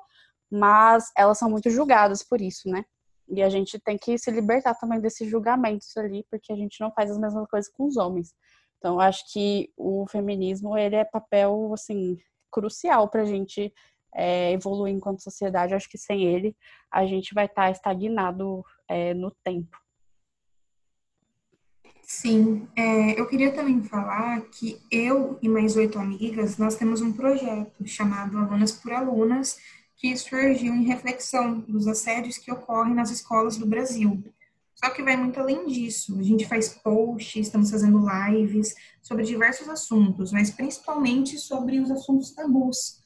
mas 0.51 1.11
elas 1.17 1.37
são 1.37 1.49
muito 1.49 1.69
julgadas 1.69 2.23
por 2.23 2.41
isso, 2.41 2.69
né? 2.69 2.83
E 3.27 3.43
a 3.43 3.49
gente 3.49 3.77
tem 3.79 3.97
que 3.97 4.17
se 4.17 4.31
libertar 4.31 4.73
também 4.75 4.99
desses 4.99 5.29
julgamentos 5.29 5.95
ali, 5.97 6.25
porque 6.31 6.51
a 6.51 6.55
gente 6.55 6.79
não 6.79 6.91
faz 6.91 7.11
as 7.11 7.17
mesmas 7.17 7.47
coisas 7.47 7.71
com 7.71 7.85
os 7.85 7.97
homens. 7.97 8.33
Então, 8.79 8.99
acho 8.99 9.31
que 9.31 9.69
o 9.77 10.07
feminismo, 10.09 10.77
ele 10.77 10.95
é 10.95 11.03
papel, 11.03 11.71
assim, 11.73 12.17
crucial 12.49 13.09
para 13.09 13.21
a 13.21 13.25
gente 13.25 13.71
é, 14.15 14.51
evoluir 14.53 14.93
enquanto 14.93 15.21
sociedade. 15.21 15.75
Acho 15.75 15.89
que 15.89 15.97
sem 15.97 16.23
ele, 16.23 16.55
a 16.89 17.05
gente 17.05 17.33
vai 17.33 17.45
estar 17.45 17.63
tá 17.63 17.71
estagnado 17.71 18.63
é, 18.87 19.13
no 19.13 19.31
tempo. 19.43 19.77
Sim, 22.01 22.67
é, 22.75 23.19
eu 23.19 23.27
queria 23.27 23.53
também 23.53 23.83
falar 23.83 24.41
que 24.49 24.81
eu 24.89 25.37
e 25.43 25.47
mais 25.47 25.75
oito 25.75 25.99
amigas, 25.99 26.57
nós 26.57 26.75
temos 26.75 27.01
um 27.01 27.13
projeto 27.13 27.85
chamado 27.85 28.35
Alunas 28.35 28.71
por 28.71 28.91
Alunas, 28.91 29.59
que 29.95 30.17
surgiu 30.17 30.73
em 30.73 30.85
reflexão 30.85 31.59
dos 31.59 31.85
assédios 31.85 32.37
que 32.37 32.51
ocorrem 32.51 32.95
nas 32.95 33.11
escolas 33.11 33.57
do 33.57 33.67
Brasil. 33.67 34.23
Só 34.83 34.89
que 34.91 35.03
vai 35.03 35.17
muito 35.17 35.37
além 35.39 35.67
disso. 35.67 36.17
A 36.17 36.23
gente 36.23 36.47
faz 36.47 36.69
posts, 36.69 37.47
estamos 37.47 37.69
fazendo 37.69 38.05
lives 38.07 38.73
sobre 39.01 39.25
diversos 39.25 39.67
assuntos, 39.67 40.31
mas 40.31 40.51
principalmente 40.51 41.37
sobre 41.37 41.79
os 41.79 41.91
assuntos 41.91 42.31
tabus. 42.31 42.99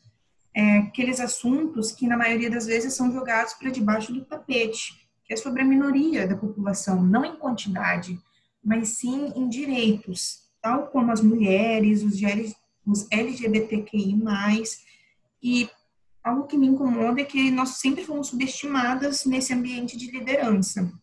É, 0.55 0.77
aqueles 0.77 1.19
assuntos 1.19 1.91
que, 1.91 2.05
na 2.05 2.15
maioria 2.15 2.49
das 2.49 2.67
vezes, 2.67 2.93
são 2.93 3.11
jogados 3.11 3.55
para 3.55 3.71
debaixo 3.71 4.13
do 4.13 4.23
tapete, 4.23 4.93
que 5.25 5.33
é 5.33 5.35
sobre 5.35 5.63
a 5.63 5.65
minoria 5.65 6.27
da 6.27 6.37
população, 6.37 7.01
não 7.01 7.25
em 7.25 7.37
quantidade, 7.37 8.19
mas 8.63 8.89
sim 8.89 9.33
em 9.35 9.49
direitos, 9.49 10.43
tal 10.61 10.87
como 10.87 11.11
as 11.11 11.21
mulheres, 11.21 12.03
os, 12.03 12.21
os 12.85 13.07
LGBTQI+, 13.11 14.21
e 15.41 15.67
algo 16.23 16.45
que 16.45 16.55
me 16.55 16.67
incomoda 16.67 17.19
é 17.19 17.25
que 17.25 17.49
nós 17.49 17.77
sempre 17.79 18.05
fomos 18.05 18.27
subestimadas 18.27 19.25
nesse 19.25 19.51
ambiente 19.53 19.97
de 19.97 20.11
liderança. 20.11 20.93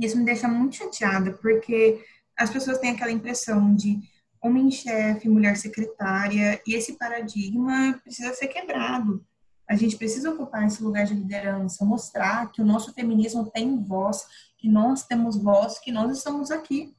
Isso 0.00 0.16
me 0.16 0.24
deixa 0.24 0.48
muito 0.48 0.76
chateada, 0.76 1.32
porque 1.32 2.02
as 2.36 2.48
pessoas 2.48 2.78
têm 2.78 2.90
aquela 2.90 3.12
impressão 3.12 3.74
de 3.74 4.00
homem-chefe, 4.40 5.28
mulher 5.28 5.56
secretária, 5.58 6.60
e 6.66 6.74
esse 6.74 6.94
paradigma 6.94 8.00
precisa 8.02 8.32
ser 8.32 8.48
quebrado. 8.48 9.22
A 9.68 9.76
gente 9.76 9.96
precisa 9.96 10.30
ocupar 10.30 10.66
esse 10.66 10.82
lugar 10.82 11.04
de 11.04 11.14
liderança, 11.14 11.84
mostrar 11.84 12.50
que 12.50 12.62
o 12.62 12.64
nosso 12.64 12.94
feminismo 12.94 13.50
tem 13.50 13.78
voz, 13.84 14.26
que 14.56 14.68
nós 14.68 15.04
temos 15.04 15.36
voz, 15.36 15.78
que 15.78 15.92
nós 15.92 16.16
estamos 16.16 16.50
aqui. 16.50 16.96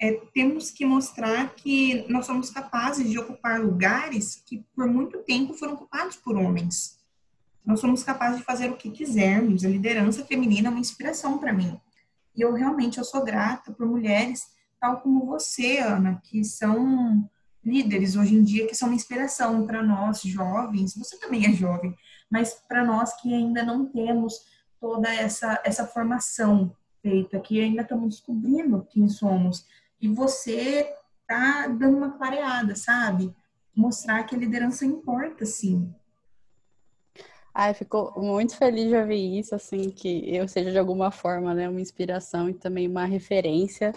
É, 0.00 0.12
temos 0.32 0.70
que 0.70 0.84
mostrar 0.84 1.54
que 1.54 2.04
nós 2.08 2.26
somos 2.26 2.50
capazes 2.50 3.08
de 3.08 3.18
ocupar 3.18 3.60
lugares 3.60 4.42
que 4.46 4.64
por 4.74 4.86
muito 4.86 5.18
tempo 5.18 5.54
foram 5.54 5.74
ocupados 5.74 6.16
por 6.16 6.36
homens. 6.36 6.98
Nós 7.64 7.80
somos 7.80 8.02
capazes 8.02 8.38
de 8.38 8.44
fazer 8.44 8.70
o 8.70 8.76
que 8.76 8.90
quisermos. 8.90 9.64
A 9.64 9.68
liderança 9.68 10.24
feminina 10.24 10.68
é 10.68 10.70
uma 10.70 10.80
inspiração 10.80 11.38
para 11.38 11.52
mim. 11.52 11.78
E 12.36 12.42
eu 12.42 12.52
realmente 12.52 12.98
eu 12.98 13.04
sou 13.04 13.24
grata 13.24 13.72
por 13.72 13.86
mulheres 13.86 14.52
tal 14.80 15.00
como 15.00 15.24
você, 15.24 15.78
Ana, 15.78 16.20
que 16.22 16.44
são 16.44 17.28
líderes 17.64 18.16
hoje 18.16 18.34
em 18.34 18.42
dia, 18.42 18.66
que 18.66 18.74
são 18.74 18.88
uma 18.88 18.94
inspiração 18.94 19.66
para 19.66 19.82
nós 19.82 20.20
jovens. 20.20 20.94
Você 20.96 21.18
também 21.18 21.46
é 21.46 21.52
jovem, 21.52 21.96
mas 22.30 22.54
para 22.68 22.84
nós 22.84 23.14
que 23.20 23.32
ainda 23.32 23.62
não 23.62 23.86
temos 23.86 24.34
toda 24.78 25.08
essa, 25.08 25.58
essa 25.64 25.86
formação 25.86 26.76
feita, 27.00 27.40
que 27.40 27.60
ainda 27.60 27.80
estamos 27.80 28.16
descobrindo 28.16 28.86
quem 28.90 29.08
somos. 29.08 29.66
E 29.98 30.06
você 30.06 30.86
tá 31.26 31.66
dando 31.66 31.96
uma 31.96 32.10
clareada, 32.10 32.76
sabe? 32.76 33.34
Mostrar 33.74 34.24
que 34.24 34.34
a 34.34 34.38
liderança 34.38 34.84
importa, 34.84 35.46
sim. 35.46 35.94
Ai, 37.56 37.72
fico 37.72 38.12
muito 38.20 38.56
feliz 38.56 38.88
de 38.88 38.96
ouvir 38.96 39.38
isso, 39.38 39.54
assim, 39.54 39.88
que 39.90 40.34
eu 40.34 40.48
seja 40.48 40.72
de 40.72 40.78
alguma 40.78 41.12
forma, 41.12 41.54
né, 41.54 41.68
uma 41.68 41.80
inspiração 41.80 42.48
e 42.50 42.54
também 42.54 42.88
uma 42.88 43.04
referência. 43.04 43.92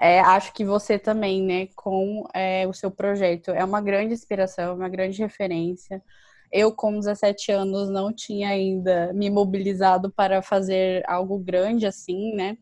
É, 0.00 0.20
acho 0.20 0.52
que 0.54 0.64
você 0.64 0.98
também, 0.98 1.42
né, 1.42 1.66
com 1.76 2.26
é, 2.34 2.66
o 2.66 2.72
seu 2.72 2.90
projeto, 2.90 3.50
é 3.50 3.62
uma 3.64 3.82
grande 3.82 4.14
inspiração, 4.14 4.74
uma 4.74 4.88
grande 4.88 5.18
referência. 5.20 6.02
Eu, 6.50 6.72
com 6.74 6.98
17 6.98 7.52
anos, 7.52 7.90
não 7.90 8.12
tinha 8.14 8.48
ainda 8.48 9.12
me 9.12 9.28
mobilizado 9.30 10.10
para 10.10 10.40
fazer 10.42 11.02
algo 11.06 11.38
grande 11.38 11.86
assim, 11.86 12.34
né? 12.34 12.56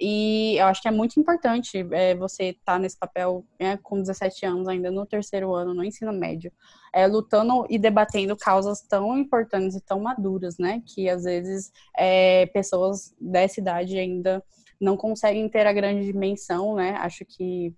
E 0.00 0.56
eu 0.56 0.66
acho 0.66 0.80
que 0.80 0.88
é 0.88 0.90
muito 0.90 1.20
importante 1.20 1.86
é, 1.92 2.14
você 2.14 2.50
estar 2.50 2.74
tá 2.74 2.78
nesse 2.78 2.98
papel 2.98 3.44
né, 3.60 3.76
com 3.82 4.00
17 4.00 4.46
anos, 4.46 4.66
ainda 4.66 4.90
no 4.90 5.04
terceiro 5.04 5.54
ano, 5.54 5.74
no 5.74 5.84
ensino 5.84 6.12
médio, 6.12 6.50
é, 6.94 7.06
lutando 7.06 7.66
e 7.68 7.78
debatendo 7.78 8.34
causas 8.36 8.80
tão 8.80 9.18
importantes 9.18 9.76
e 9.76 9.80
tão 9.84 10.00
maduras, 10.00 10.56
né? 10.58 10.82
Que 10.86 11.08
às 11.08 11.24
vezes 11.24 11.70
é, 11.96 12.46
pessoas 12.46 13.14
dessa 13.20 13.60
idade 13.60 13.98
ainda 13.98 14.42
não 14.80 14.96
conseguem 14.96 15.46
ter 15.48 15.66
a 15.66 15.72
grande 15.72 16.06
dimensão, 16.06 16.74
né? 16.74 16.92
Acho 16.92 17.24
que 17.26 17.74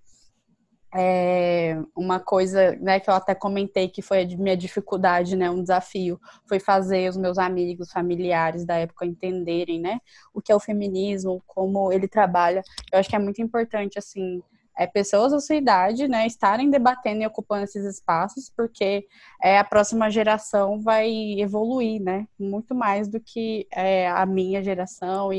é, 0.94 1.78
uma 1.96 2.20
coisa 2.20 2.76
né, 2.76 3.00
que 3.00 3.08
eu 3.08 3.14
até 3.14 3.34
comentei 3.34 3.88
que 3.88 4.02
foi 4.02 4.22
a 4.22 4.26
minha 4.26 4.56
dificuldade, 4.56 5.34
né, 5.36 5.50
um 5.50 5.62
desafio, 5.62 6.20
foi 6.46 6.60
fazer 6.60 7.08
os 7.08 7.16
meus 7.16 7.38
amigos, 7.38 7.90
familiares 7.90 8.64
da 8.64 8.76
época 8.76 9.06
entenderem, 9.06 9.80
né, 9.80 10.00
o 10.34 10.42
que 10.42 10.52
é 10.52 10.54
o 10.54 10.60
feminismo, 10.60 11.42
como 11.46 11.90
ele 11.92 12.06
trabalha. 12.06 12.62
Eu 12.92 12.98
acho 12.98 13.08
que 13.08 13.16
é 13.16 13.18
muito 13.18 13.40
importante, 13.40 13.98
assim, 13.98 14.42
é, 14.76 14.86
pessoas 14.86 15.32
da 15.32 15.40
sua 15.40 15.56
idade, 15.56 16.08
né, 16.08 16.26
estarem 16.26 16.70
debatendo 16.70 17.22
e 17.22 17.26
ocupando 17.26 17.64
esses 17.64 17.84
espaços, 17.84 18.50
porque 18.54 19.06
é, 19.42 19.58
a 19.58 19.64
próxima 19.64 20.10
geração 20.10 20.80
vai 20.80 21.10
evoluir, 21.38 22.02
né, 22.02 22.26
muito 22.38 22.74
mais 22.74 23.08
do 23.08 23.20
que 23.20 23.66
é, 23.72 24.08
a 24.08 24.26
minha 24.26 24.62
geração 24.62 25.32
e, 25.32 25.38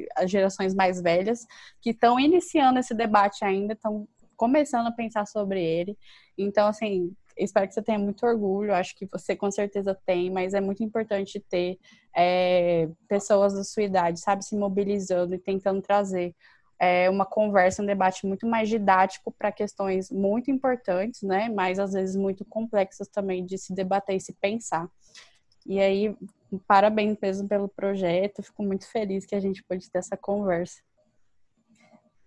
e 0.00 0.06
as 0.16 0.30
gerações 0.30 0.74
mais 0.74 1.00
velhas 1.00 1.46
que 1.80 1.90
estão 1.90 2.18
iniciando 2.18 2.78
esse 2.78 2.94
debate 2.94 3.44
ainda, 3.44 3.74
estão 3.74 4.06
começando 4.36 4.86
a 4.86 4.92
pensar 4.92 5.26
sobre 5.26 5.62
ele. 5.62 5.96
Então, 6.36 6.68
assim, 6.68 7.14
espero 7.36 7.66
que 7.66 7.74
você 7.74 7.82
tenha 7.82 7.98
muito 7.98 8.24
orgulho, 8.26 8.74
acho 8.74 8.94
que 8.96 9.06
você 9.06 9.34
com 9.34 9.50
certeza 9.50 9.98
tem, 10.06 10.30
mas 10.30 10.54
é 10.54 10.60
muito 10.60 10.82
importante 10.82 11.40
ter 11.40 11.78
é, 12.16 12.88
pessoas 13.08 13.54
da 13.54 13.64
sua 13.64 13.82
idade, 13.82 14.20
sabe, 14.20 14.44
se 14.44 14.56
mobilizando 14.56 15.34
e 15.34 15.38
tentando 15.38 15.82
trazer 15.82 16.34
é, 16.78 17.08
uma 17.08 17.24
conversa, 17.24 17.82
um 17.82 17.86
debate 17.86 18.26
muito 18.26 18.46
mais 18.46 18.68
didático 18.68 19.32
para 19.32 19.52
questões 19.52 20.10
muito 20.10 20.50
importantes, 20.50 21.22
né, 21.22 21.48
mas 21.48 21.78
às 21.78 21.92
vezes 21.92 22.16
muito 22.16 22.44
complexas 22.44 23.08
também 23.08 23.44
de 23.44 23.58
se 23.58 23.74
debater 23.74 24.16
e 24.16 24.20
se 24.20 24.32
pensar. 24.34 24.88
E 25.66 25.80
aí, 25.80 26.14
parabéns 26.66 27.16
mesmo 27.20 27.48
pelo 27.48 27.68
projeto, 27.68 28.42
fico 28.42 28.62
muito 28.62 28.86
feliz 28.90 29.24
que 29.24 29.34
a 29.34 29.40
gente 29.40 29.62
pôde 29.64 29.90
ter 29.90 29.98
essa 29.98 30.16
conversa. 30.16 30.82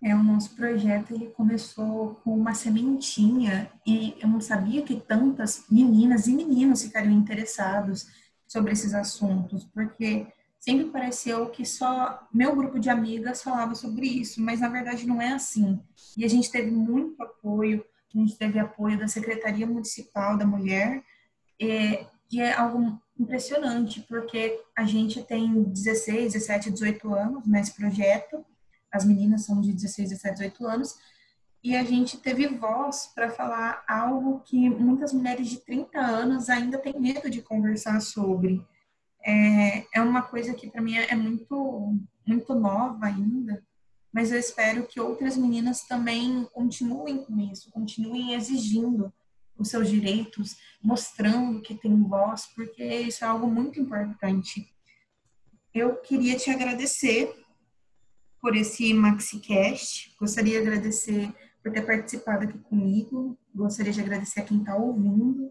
É, 0.00 0.14
o 0.14 0.22
nosso 0.22 0.54
projeto 0.54 1.12
ele 1.12 1.26
começou 1.26 2.14
com 2.22 2.36
uma 2.36 2.54
sementinha 2.54 3.70
e 3.84 4.14
eu 4.20 4.28
não 4.28 4.40
sabia 4.40 4.82
que 4.82 5.00
tantas 5.00 5.64
meninas 5.68 6.28
e 6.28 6.32
meninos 6.32 6.82
ficariam 6.82 7.12
interessados 7.12 8.06
sobre 8.46 8.72
esses 8.72 8.94
assuntos, 8.94 9.64
porque 9.64 10.26
sempre 10.58 10.86
pareceu 10.86 11.50
que 11.50 11.64
só 11.64 12.26
meu 12.32 12.54
grupo 12.54 12.78
de 12.78 12.88
amigas 12.88 13.42
falava 13.42 13.74
sobre 13.74 14.06
isso, 14.06 14.40
mas 14.40 14.60
na 14.60 14.68
verdade 14.68 15.06
não 15.06 15.20
é 15.20 15.32
assim. 15.32 15.80
E 16.16 16.24
a 16.24 16.28
gente 16.28 16.50
teve 16.50 16.70
muito 16.70 17.20
apoio, 17.22 17.84
a 18.14 18.18
gente 18.18 18.36
teve 18.36 18.58
apoio 18.58 18.98
da 18.98 19.08
Secretaria 19.08 19.66
Municipal 19.66 20.38
da 20.38 20.46
Mulher, 20.46 21.02
e, 21.60 22.06
e 22.30 22.40
é 22.40 22.52
algo 22.52 23.00
impressionante, 23.18 24.00
porque 24.08 24.60
a 24.76 24.84
gente 24.84 25.22
tem 25.24 25.64
16, 25.64 26.34
17, 26.34 26.70
18 26.70 27.14
anos 27.14 27.46
nesse 27.46 27.74
projeto, 27.74 28.44
as 28.92 29.04
meninas 29.04 29.44
são 29.44 29.60
de 29.60 29.72
16, 29.72 30.10
17, 30.10 30.34
18 30.34 30.66
anos, 30.66 30.94
e 31.62 31.76
a 31.76 31.82
gente 31.82 32.16
teve 32.18 32.46
voz 32.46 33.10
para 33.14 33.30
falar 33.30 33.84
algo 33.88 34.40
que 34.40 34.70
muitas 34.70 35.12
mulheres 35.12 35.48
de 35.48 35.58
30 35.58 35.98
anos 35.98 36.48
ainda 36.48 36.78
têm 36.78 36.98
medo 36.98 37.28
de 37.28 37.42
conversar 37.42 38.00
sobre. 38.00 38.64
É, 39.24 39.84
é 39.94 40.00
uma 40.00 40.22
coisa 40.22 40.54
que 40.54 40.70
para 40.70 40.80
mim 40.80 40.96
é 40.96 41.14
muito, 41.16 41.96
muito 42.26 42.54
nova 42.54 43.06
ainda, 43.06 43.62
mas 44.12 44.30
eu 44.30 44.38
espero 44.38 44.86
que 44.86 45.00
outras 45.00 45.36
meninas 45.36 45.82
também 45.82 46.48
continuem 46.52 47.24
com 47.24 47.38
isso, 47.40 47.70
continuem 47.70 48.34
exigindo 48.34 49.12
os 49.58 49.68
seus 49.68 49.88
direitos, 49.88 50.56
mostrando 50.80 51.60
que 51.60 51.74
tem 51.74 52.00
voz, 52.04 52.46
porque 52.54 52.84
isso 52.84 53.24
é 53.24 53.28
algo 53.28 53.48
muito 53.48 53.80
importante. 53.80 54.72
Eu 55.74 55.96
queria 55.96 56.36
te 56.36 56.48
agradecer 56.50 57.34
por 58.40 58.56
esse 58.56 58.92
MaxiCast. 58.94 60.14
Gostaria 60.18 60.60
de 60.60 60.68
agradecer 60.68 61.32
por 61.62 61.72
ter 61.72 61.82
participado 61.82 62.44
aqui 62.44 62.58
comigo. 62.58 63.38
Gostaria 63.54 63.92
de 63.92 64.00
agradecer 64.00 64.40
a 64.40 64.44
quem 64.44 64.58
está 64.58 64.76
ouvindo. 64.76 65.50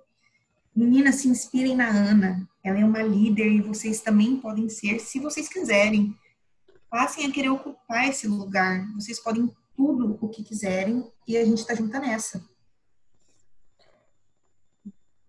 Meninas, 0.76 1.15
se 1.15 1.28
inspirem 1.28 1.76
na 1.76 1.88
Ana. 1.88 2.47
Ela 2.63 2.80
é 2.80 2.86
uma 2.86 3.02
líder 3.02 3.47
e 3.52 3.62
vocês 3.62 4.02
também 4.02 4.38
podem 4.38 4.69
ser, 4.69 5.00
se 5.00 5.19
vocês 5.19 5.47
quiserem. 5.47 6.15
Passem 6.89 7.26
a 7.26 7.32
querer 7.32 7.50
ocupar 7.50 8.08
esse 8.08 8.28
lugar. 8.28 8.88
Vocês 8.93 9.19
podem 9.19 9.52
tudo 9.76 10.17
o 10.21 10.30
que 10.30 10.43
quiserem 10.43 11.04
e 11.28 11.38
a 11.38 11.43
gente 11.43 11.60
está 11.60 11.76
junto 11.76 11.97
nessa. 12.00 12.43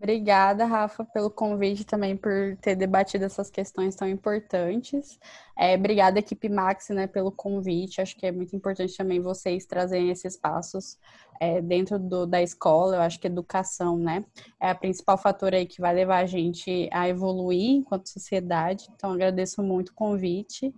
Obrigada, 0.00 0.64
Rafa, 0.64 1.04
pelo 1.04 1.28
convite 1.28 1.84
também 1.84 2.16
por 2.16 2.56
ter 2.60 2.76
debatido 2.76 3.24
essas 3.24 3.50
questões 3.50 3.96
tão 3.96 4.08
importantes. 4.08 5.18
É, 5.58 5.74
obrigada, 5.74 6.20
equipe 6.20 6.48
Max, 6.48 6.90
né, 6.90 7.08
pelo 7.08 7.32
convite. 7.32 8.00
Acho 8.00 8.16
que 8.16 8.24
é 8.24 8.30
muito 8.30 8.54
importante 8.54 8.96
também 8.96 9.20
vocês 9.20 9.66
trazerem 9.66 10.10
esses 10.10 10.36
passos 10.36 10.96
é, 11.40 11.60
dentro 11.60 11.98
do, 11.98 12.26
da 12.26 12.40
escola. 12.40 12.94
Eu 12.94 13.00
acho 13.00 13.18
que 13.18 13.26
educação, 13.26 13.98
né, 13.98 14.24
é 14.60 14.70
a 14.70 14.74
principal 14.74 15.18
fator 15.18 15.52
aí 15.52 15.66
que 15.66 15.80
vai 15.80 15.92
levar 15.92 16.18
a 16.18 16.26
gente 16.26 16.88
a 16.92 17.08
evoluir 17.08 17.78
enquanto 17.78 18.08
sociedade. 18.08 18.86
Então, 18.94 19.12
agradeço 19.12 19.64
muito 19.64 19.88
o 19.88 19.94
convite. 19.94 20.72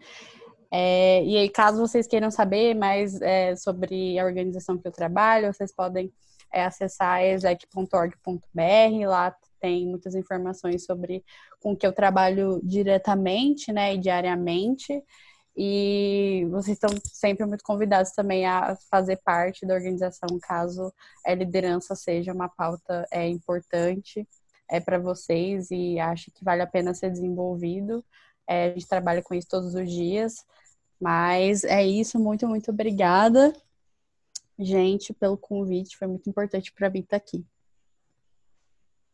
É, 0.70 1.22
e 1.24 1.36
aí, 1.36 1.50
caso 1.50 1.78
vocês 1.78 2.06
queiram 2.06 2.30
saber 2.30 2.74
mais 2.74 3.20
é, 3.20 3.54
sobre 3.54 4.18
a 4.18 4.24
organização 4.24 4.78
que 4.78 4.88
eu 4.88 4.92
trabalho, 4.92 5.52
vocês 5.52 5.74
podem 5.74 6.10
é 6.52 6.64
acessar 6.64 7.22
exec.org.br, 7.22 9.06
lá 9.06 9.34
tem 9.60 9.86
muitas 9.86 10.14
informações 10.14 10.84
sobre 10.84 11.24
com 11.60 11.76
que 11.76 11.86
eu 11.86 11.92
trabalho 11.92 12.60
diretamente, 12.62 13.72
né, 13.72 13.94
e 13.94 13.98
diariamente. 13.98 15.02
E 15.56 16.46
vocês 16.50 16.76
estão 16.76 16.90
sempre 17.04 17.44
muito 17.44 17.62
convidados 17.62 18.12
também 18.12 18.46
a 18.46 18.76
fazer 18.90 19.16
parte 19.24 19.66
da 19.66 19.74
organização, 19.74 20.38
caso 20.40 20.92
a 21.26 21.34
liderança 21.34 21.94
seja 21.94 22.32
uma 22.32 22.48
pauta 22.48 23.06
é, 23.10 23.28
importante 23.28 24.26
é, 24.70 24.80
para 24.80 24.98
vocês 24.98 25.70
e 25.70 25.98
acho 26.00 26.30
que 26.30 26.44
vale 26.44 26.62
a 26.62 26.66
pena 26.66 26.94
ser 26.94 27.10
desenvolvido. 27.10 28.04
É, 28.48 28.66
a 28.66 28.68
gente 28.70 28.88
trabalha 28.88 29.22
com 29.22 29.34
isso 29.34 29.48
todos 29.48 29.74
os 29.74 29.90
dias. 29.90 30.44
Mas 31.00 31.64
é 31.64 31.84
isso, 31.84 32.18
muito, 32.18 32.46
muito 32.46 32.70
obrigada 32.70 33.54
gente, 34.60 35.12
pelo 35.12 35.36
convite. 35.36 35.96
Foi 35.96 36.06
muito 36.06 36.28
importante 36.28 36.72
para 36.72 36.90
mim 36.90 37.00
estar 37.00 37.16
aqui. 37.16 37.44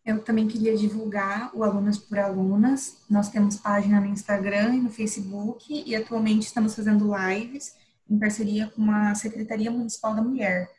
Eu 0.05 0.23
também 0.23 0.47
queria 0.47 0.77
divulgar 0.77 1.51
o 1.55 1.65
Alunas 1.65 1.99
por 1.99 2.19
Alunas. 2.19 2.99
Nós 3.11 3.29
temos 3.29 3.57
página 3.57 4.01
no 4.01 4.07
Instagram 4.07 4.75
e 4.75 4.81
no 4.81 4.91
Facebook 4.91 5.83
e 5.85 5.97
atualmente 5.97 6.47
estamos 6.47 6.77
fazendo 6.77 7.11
lives 7.13 7.75
em 8.09 8.19
parceria 8.19 8.69
com 8.69 8.89
a 8.91 9.15
Secretaria 9.15 9.71
Municipal 9.71 10.15
da 10.15 10.23
Mulher. 10.23 10.71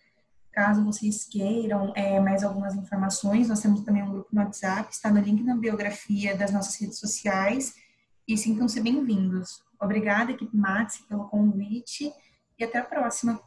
Caso 0.51 0.83
vocês 0.83 1.25
queiram 1.25 1.91
é, 1.95 2.19
mais 2.19 2.43
algumas 2.43 2.73
informações, 2.73 3.49
nós 3.49 3.61
temos 3.61 3.81
também 3.81 4.01
um 4.01 4.11
grupo 4.11 4.29
no 4.31 4.41
WhatsApp, 4.41 4.91
está 4.91 5.11
no 5.11 5.19
link 5.19 5.43
na 5.43 5.55
biografia 5.55 6.35
das 6.35 6.51
nossas 6.51 6.79
redes 6.79 6.97
sociais 6.97 7.75
e 8.27 8.37
sintam-se 8.37 8.79
bem-vindos. 8.79 9.61
Obrigada, 9.79 10.31
equipe 10.31 10.55
Max, 10.55 10.99
pelo 11.07 11.27
convite 11.27 12.11
e 12.57 12.63
até 12.63 12.79
a 12.79 12.83
próxima. 12.83 13.39